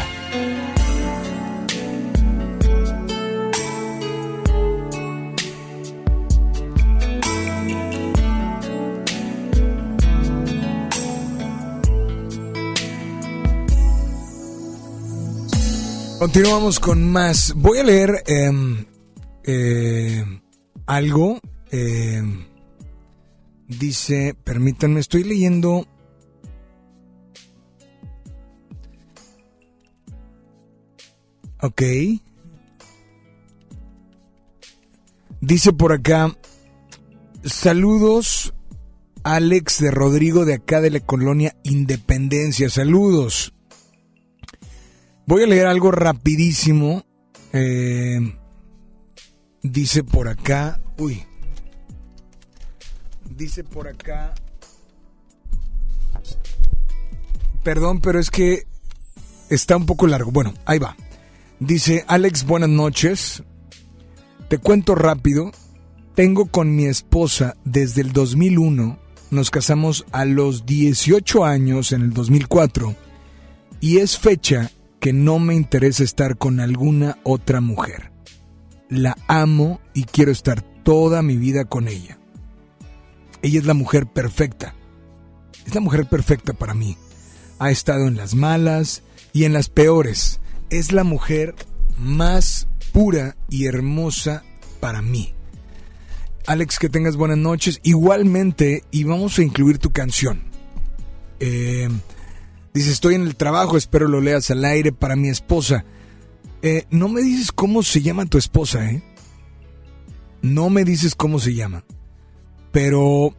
[16.18, 17.52] Continuamos con más.
[17.54, 18.86] Voy a leer em,
[19.44, 20.24] eh,
[20.86, 21.38] algo.
[21.70, 22.46] Em,
[23.68, 25.86] dice, permítanme, estoy leyendo.
[31.62, 31.82] Ok.
[35.40, 36.36] Dice por acá,
[37.44, 38.54] saludos
[39.22, 43.54] Alex de Rodrigo de acá de la colonia Independencia, saludos.
[45.26, 47.04] Voy a leer algo rapidísimo.
[47.52, 48.18] Eh,
[49.62, 51.24] dice por acá, uy,
[53.36, 54.34] dice por acá,
[57.62, 58.64] perdón, pero es que
[59.48, 60.30] está un poco largo.
[60.30, 60.96] Bueno, ahí va.
[61.58, 63.42] Dice Alex, buenas noches.
[64.48, 65.52] Te cuento rápido.
[66.14, 68.98] Tengo con mi esposa desde el 2001.
[69.30, 72.94] Nos casamos a los 18 años en el 2004.
[73.80, 74.70] Y es fecha
[75.00, 78.10] que no me interesa estar con alguna otra mujer.
[78.88, 82.19] La amo y quiero estar toda mi vida con ella.
[83.42, 84.74] Ella es la mujer perfecta.
[85.66, 86.96] Es la mujer perfecta para mí.
[87.58, 89.02] Ha estado en las malas
[89.32, 90.40] y en las peores.
[90.70, 91.54] Es la mujer
[91.98, 94.42] más pura y hermosa
[94.80, 95.34] para mí.
[96.46, 97.80] Alex, que tengas buenas noches.
[97.82, 100.42] Igualmente, y vamos a incluir tu canción.
[101.38, 101.88] Eh,
[102.72, 105.84] Dice, estoy en el trabajo, espero lo leas al aire para mi esposa.
[106.62, 109.02] Eh, no me dices cómo se llama tu esposa, ¿eh?
[110.42, 111.84] No me dices cómo se llama.
[112.72, 113.34] Pero...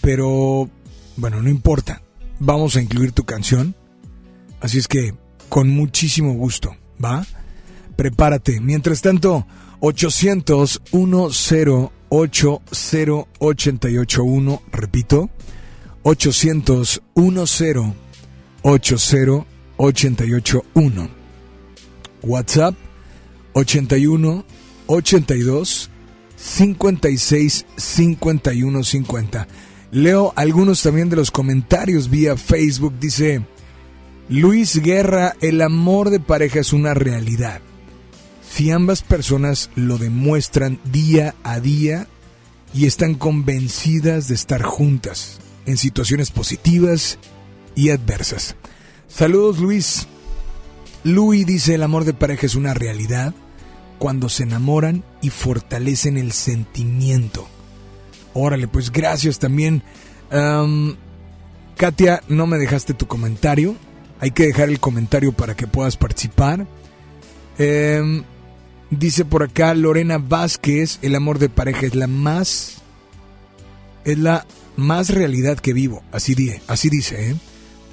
[0.00, 0.70] Pero...
[1.16, 2.02] Bueno, no importa.
[2.38, 3.74] Vamos a incluir tu canción.
[4.60, 5.14] Así es que,
[5.48, 7.26] con muchísimo gusto, ¿va?
[7.96, 8.60] Prepárate.
[8.60, 9.46] Mientras tanto,
[9.80, 15.30] 800 1080 881, repito,
[16.02, 17.94] 800 1080
[19.76, 21.10] 881.
[22.22, 22.74] WhatsApp
[23.54, 24.44] 81
[24.86, 25.90] 82
[26.42, 29.48] 56 51 50.
[29.92, 32.94] Leo algunos también de los comentarios vía Facebook.
[32.98, 33.46] Dice
[34.28, 37.60] Luis Guerra, el amor de pareja es una realidad.
[38.50, 42.08] Si ambas personas lo demuestran día a día
[42.74, 47.18] y están convencidas de estar juntas en situaciones positivas
[47.76, 48.56] y adversas.
[49.06, 50.08] Saludos Luis.
[51.04, 53.32] Luis dice el amor de pareja es una realidad
[54.02, 57.46] cuando se enamoran y fortalecen el sentimiento.
[58.34, 59.84] Órale, pues gracias también.
[60.28, 60.96] Am,
[61.76, 63.76] Katia, no me dejaste tu comentario.
[64.18, 66.66] Hay que dejar el comentario para que puedas participar.
[67.58, 68.24] Em,
[68.90, 72.78] dice por acá Lorena Vázquez, el amor de pareja es la más...
[74.04, 76.02] Es la más realidad que vivo.
[76.10, 76.34] Así,
[76.66, 77.36] así dice, ¿eh?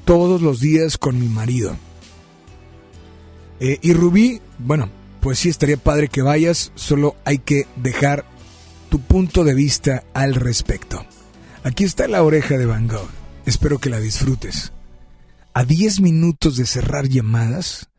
[0.06, 1.78] Todos los días con mi marido.
[3.60, 4.90] Eh, y Rubí, bueno,
[5.22, 8.26] pues sí estaría padre que vayas, solo hay que dejar
[8.90, 11.06] tu punto de vista al respecto.
[11.64, 13.10] Aquí está la oreja de Van Gogh.
[13.46, 14.74] Espero que la disfrutes.
[15.54, 17.90] A 10 minutos de cerrar llamadas,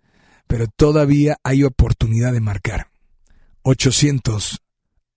[0.46, 2.90] pero todavía hay oportunidad de marcar.
[3.62, 4.62] 800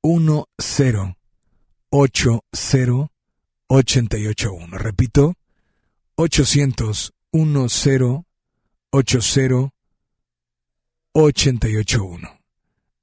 [0.04, 1.16] 10
[1.90, 3.10] 80
[3.68, 4.78] 881.
[4.78, 5.36] Repito,
[6.16, 8.22] 800 10
[8.92, 9.73] 80
[11.16, 12.28] 881.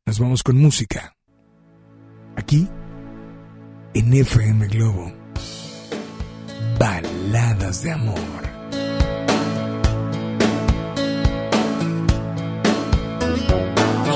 [0.04, 1.14] Nos vamos con música.
[2.34, 2.66] Aquí,
[3.94, 5.12] en FM Globo.
[6.76, 8.18] Baladas de amor.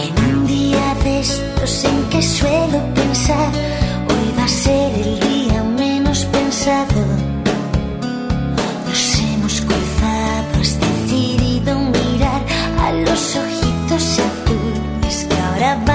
[0.02, 3.52] En un día de estos en que suelo pensar,
[4.08, 7.00] hoy va a ser el día menos pensado.
[8.88, 12.44] Nos hemos cruzado, has decidido mirar
[12.80, 13.36] a los
[13.94, 15.93] ojitos azules que ahora van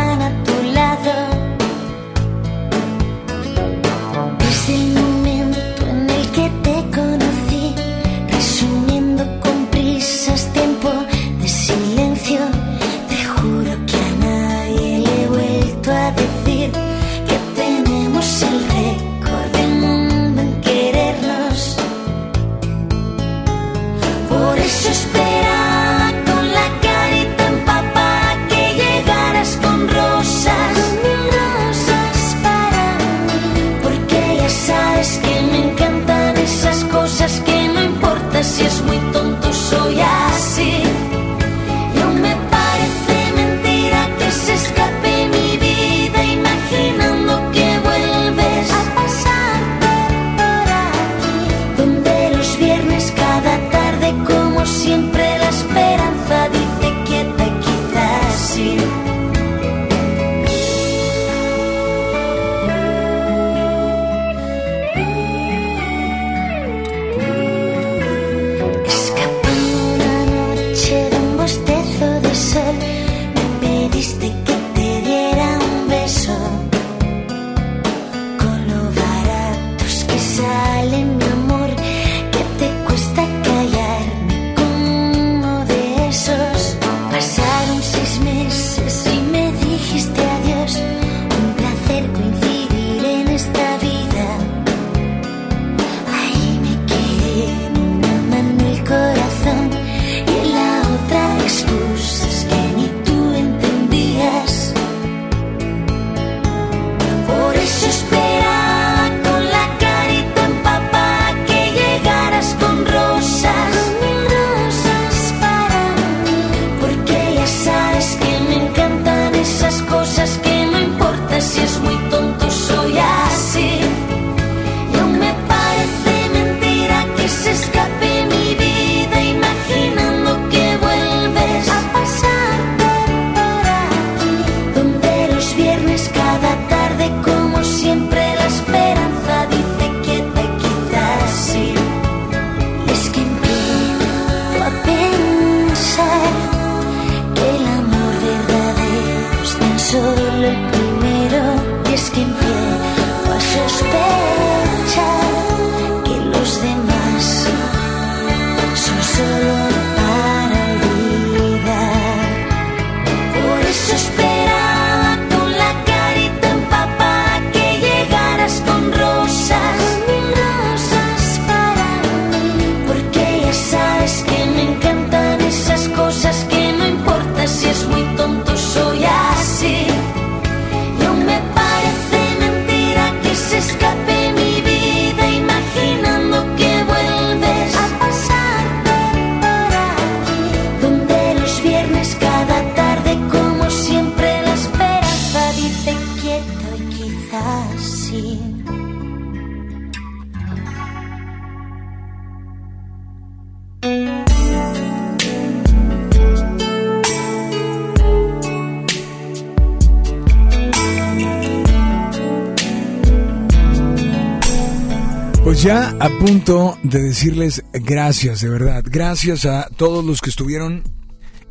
[216.00, 218.84] a punto de decirles gracias, de verdad.
[218.86, 220.84] Gracias a todos los que estuvieron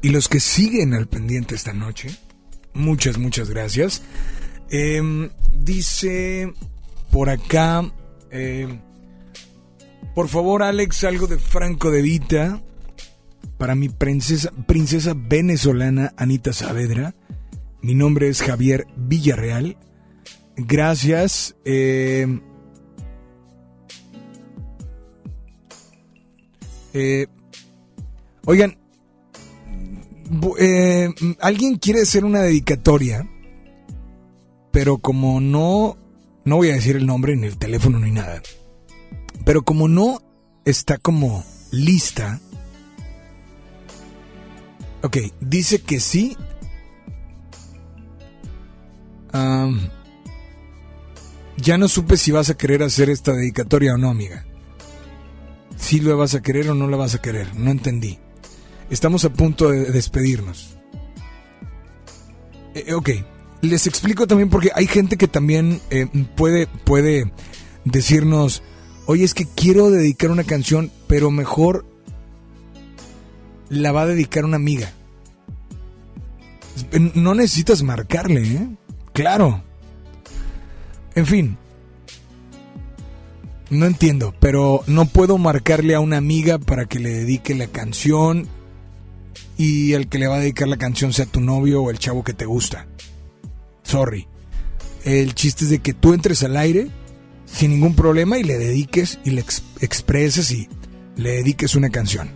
[0.00, 2.16] y los que siguen al pendiente esta noche.
[2.72, 4.02] Muchas, muchas gracias.
[4.70, 6.52] Em, dice
[7.10, 7.92] por acá,
[8.30, 8.80] em,
[10.14, 12.62] por favor Alex, algo de Franco de Vita
[13.58, 17.14] para mi princesa, princesa venezolana Anita Saavedra.
[17.82, 19.76] Mi nombre es Javier Villarreal.
[20.56, 21.54] Gracias.
[21.66, 22.40] Eh,
[26.94, 27.27] eh,
[28.44, 28.78] oigan,
[30.59, 31.10] eh,
[31.40, 33.28] alguien quiere hacer una dedicatoria,
[34.73, 35.97] pero como no,
[36.44, 38.43] no voy a decir el nombre en el teléfono ni nada,
[39.44, 40.23] pero como no
[40.65, 42.40] está como lista,
[45.02, 46.36] ok, dice que sí.
[51.60, 54.47] ya no supe si vas a querer hacer esta dedicatoria o no, amiga.
[55.78, 58.18] Si lo vas a querer o no la vas a querer, no entendí.
[58.90, 60.76] Estamos a punto de despedirnos.
[62.74, 63.10] Eh, ok,
[63.62, 66.06] les explico también porque hay gente que también eh,
[66.36, 67.32] puede, puede
[67.84, 68.62] decirnos,
[69.06, 71.86] oye, es que quiero dedicar una canción, pero mejor
[73.68, 74.92] la va a dedicar una amiga.
[77.14, 78.68] No necesitas marcarle, ¿eh?
[79.12, 79.62] Claro.
[81.14, 81.59] En fin.
[83.70, 88.49] No entiendo, pero no puedo marcarle a una amiga para que le dedique la canción
[89.59, 92.24] y el que le va a dedicar la canción sea tu novio o el chavo
[92.24, 92.86] que te gusta.
[93.82, 94.27] Sorry.
[95.05, 96.89] El chiste es de que tú entres al aire
[97.45, 99.45] sin ningún problema y le dediques y le
[99.81, 100.69] expreses y
[101.16, 102.31] le dediques una canción.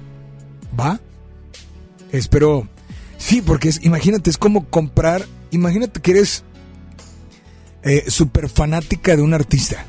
[0.78, 1.00] ¿Va?
[2.10, 2.68] Espero.
[3.16, 5.26] Sí, porque es, imagínate, es como comprar.
[5.50, 6.44] Imagínate que eres
[7.82, 9.86] eh, súper fanática de un artista.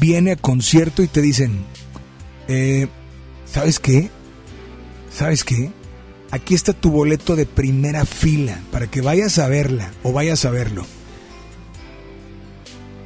[0.00, 1.64] Viene a concierto y te dicen:
[2.48, 2.88] eh,
[3.46, 4.10] ¿Sabes qué?
[5.12, 5.70] ¿Sabes qué?
[6.30, 10.50] Aquí está tu boleto de primera fila para que vayas a verla o vayas a
[10.50, 10.86] verlo.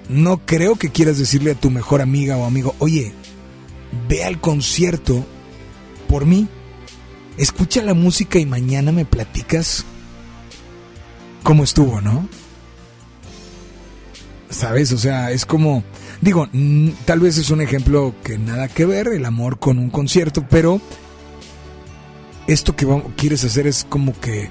[0.08, 3.12] No creo que quieras decirle a tu mejor amiga o amigo, oye,
[4.08, 5.26] ve al concierto
[6.08, 6.48] por mí
[7.36, 9.84] escucha la música y mañana me platicas
[11.42, 12.28] cómo estuvo, ¿no?
[14.50, 14.92] ¿Sabes?
[14.92, 15.82] O sea, es como,
[16.20, 16.48] digo,
[17.05, 20.80] tal vez es un ejemplo que nada que ver, el amor con un concierto, pero
[22.47, 22.86] esto que
[23.16, 24.51] quieres hacer es como que,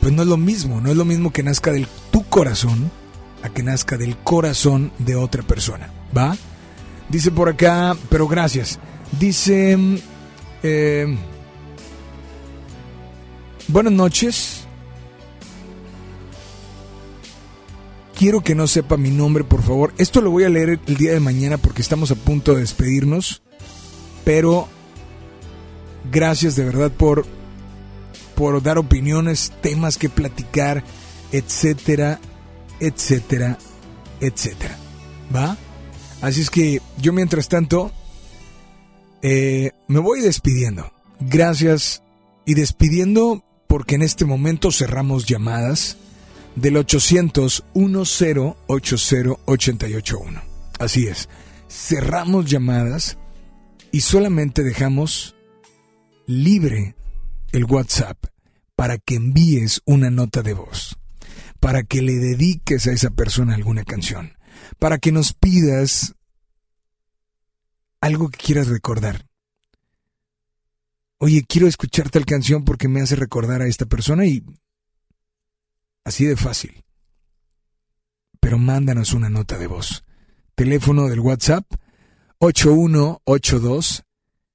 [0.00, 2.90] pues no es lo mismo, no es lo mismo que nazca del tu corazón
[3.42, 6.36] a que nazca del corazón de otra persona, ¿va?
[7.08, 8.78] Dice por acá, pero gracias.
[9.18, 9.78] Dice,
[10.62, 11.16] eh,
[13.68, 14.65] buenas noches.
[18.16, 19.92] Quiero que no sepa mi nombre, por favor.
[19.98, 23.42] Esto lo voy a leer el día de mañana porque estamos a punto de despedirnos.
[24.24, 24.68] Pero
[26.10, 27.26] gracias de verdad por,
[28.34, 30.82] por dar opiniones, temas que platicar,
[31.30, 32.18] etcétera,
[32.80, 33.58] etcétera,
[34.20, 34.78] etcétera.
[35.34, 35.58] ¿Va?
[36.22, 37.92] Así es que yo mientras tanto
[39.20, 40.90] eh, me voy despidiendo.
[41.20, 42.02] Gracias
[42.46, 45.98] y despidiendo porque en este momento cerramos llamadas
[46.56, 50.42] del 800 1080 881.
[50.78, 51.28] Así es,
[51.68, 53.18] cerramos llamadas
[53.92, 55.36] y solamente dejamos
[56.26, 56.96] libre
[57.52, 58.18] el WhatsApp
[58.74, 60.98] para que envíes una nota de voz,
[61.60, 64.36] para que le dediques a esa persona alguna canción,
[64.78, 66.14] para que nos pidas
[68.00, 69.26] algo que quieras recordar.
[71.18, 74.44] Oye, quiero escuchar tal canción porque me hace recordar a esta persona y
[76.06, 76.82] así de fácil.
[78.40, 80.04] Pero mándanos una nota de voz.
[80.54, 81.66] Teléfono del WhatsApp
[82.38, 84.04] 8182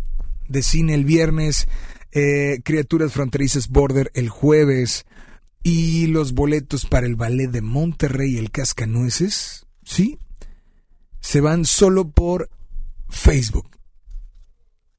[0.49, 1.67] de cine el viernes,
[2.13, 5.07] eh, Criaturas Fronterizas Border el jueves
[5.63, 10.19] y los boletos para el ballet de Monterrey, el Cascanueces, ¿sí?
[11.21, 12.51] Se van solo por
[13.09, 13.69] Facebook.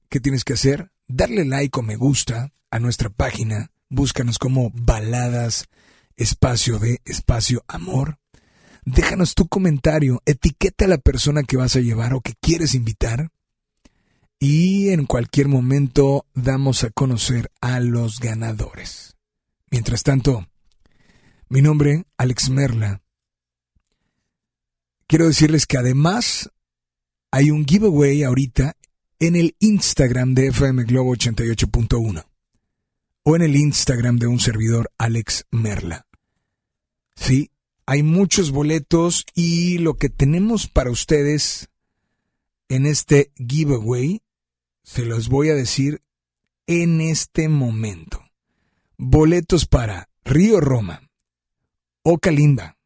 [0.10, 0.92] ¿Qué tienes que hacer?
[1.08, 3.72] Darle like o me gusta a nuestra página.
[3.90, 5.66] Búscanos como baladas,
[6.16, 8.20] espacio de espacio amor.
[8.86, 13.30] Déjanos tu comentario, etiqueta a la persona que vas a llevar o que quieres invitar
[14.44, 19.16] y en cualquier momento damos a conocer a los ganadores.
[19.72, 20.50] Mientras tanto,
[21.48, 23.02] mi nombre, Alex Merla.
[25.08, 26.50] quiero decirles que además
[27.32, 28.76] hay un giveaway ahorita
[29.20, 32.26] en el Instagram de FM Globo 88.1
[33.24, 36.06] o en el Instagram de un servidor Alex Merla.
[37.16, 37.50] Sí,
[37.86, 41.70] hay muchos boletos y lo que tenemos para ustedes
[42.68, 44.22] en este giveaway
[44.84, 46.02] se los voy a decir
[46.68, 48.24] en este momento.
[48.98, 51.10] Boletos para Río Roma,
[52.04, 52.78] o Kalimba,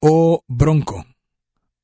[0.00, 1.06] o Bronco,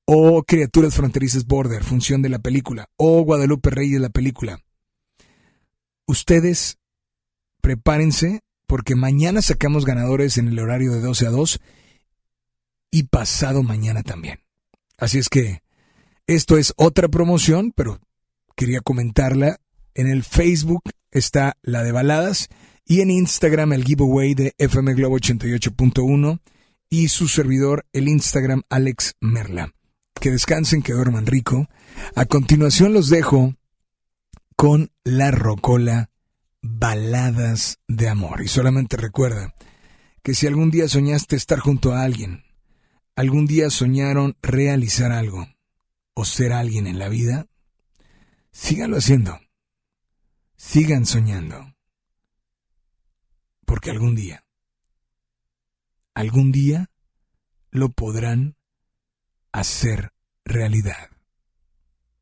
[0.05, 4.61] o Criaturas Fronterizas Border, función de la película, o Guadalupe Reyes la película.
[6.07, 6.79] Ustedes
[7.61, 11.61] prepárense porque mañana sacamos ganadores en el horario de 12 a 2
[12.91, 14.41] y pasado mañana también.
[14.99, 15.63] Así es que
[16.27, 18.01] esto es otra promoción, pero
[18.57, 19.59] quería comentarla.
[19.95, 22.49] En el Facebook está la de baladas
[22.87, 26.41] y en Instagram el giveaway de FM Globo 88.1
[26.89, 29.73] y su servidor el Instagram Alex Merla.
[30.21, 31.69] Que descansen, que duerman rico.
[32.15, 33.55] A continuación los dejo
[34.57, 36.11] con la rocola
[36.61, 38.43] Baladas de Amor.
[38.43, 39.55] Y solamente recuerda
[40.23, 42.45] que si algún día soñaste estar junto a alguien,
[43.17, 45.49] algún día soñaron realizar algo
[46.15, 47.47] o ser alguien en la vida,
[48.53, 49.41] síganlo haciendo.
[50.57, 51.75] Sigan soñando.
[53.65, 54.45] Porque algún día,
[56.15, 56.91] algún día
[57.71, 58.57] lo podrán
[59.51, 60.13] hacer
[60.45, 61.11] realidad.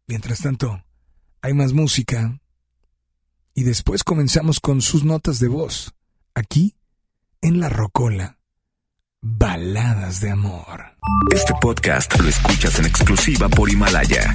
[0.06, 0.84] Mientras tanto,
[1.42, 2.40] hay más música
[3.54, 5.94] y después comenzamos con sus notas de voz,
[6.34, 6.76] aquí
[7.40, 8.38] en La Rocola.
[9.22, 10.96] Baladas de amor.
[11.34, 14.34] Este podcast lo escuchas en exclusiva por Himalaya.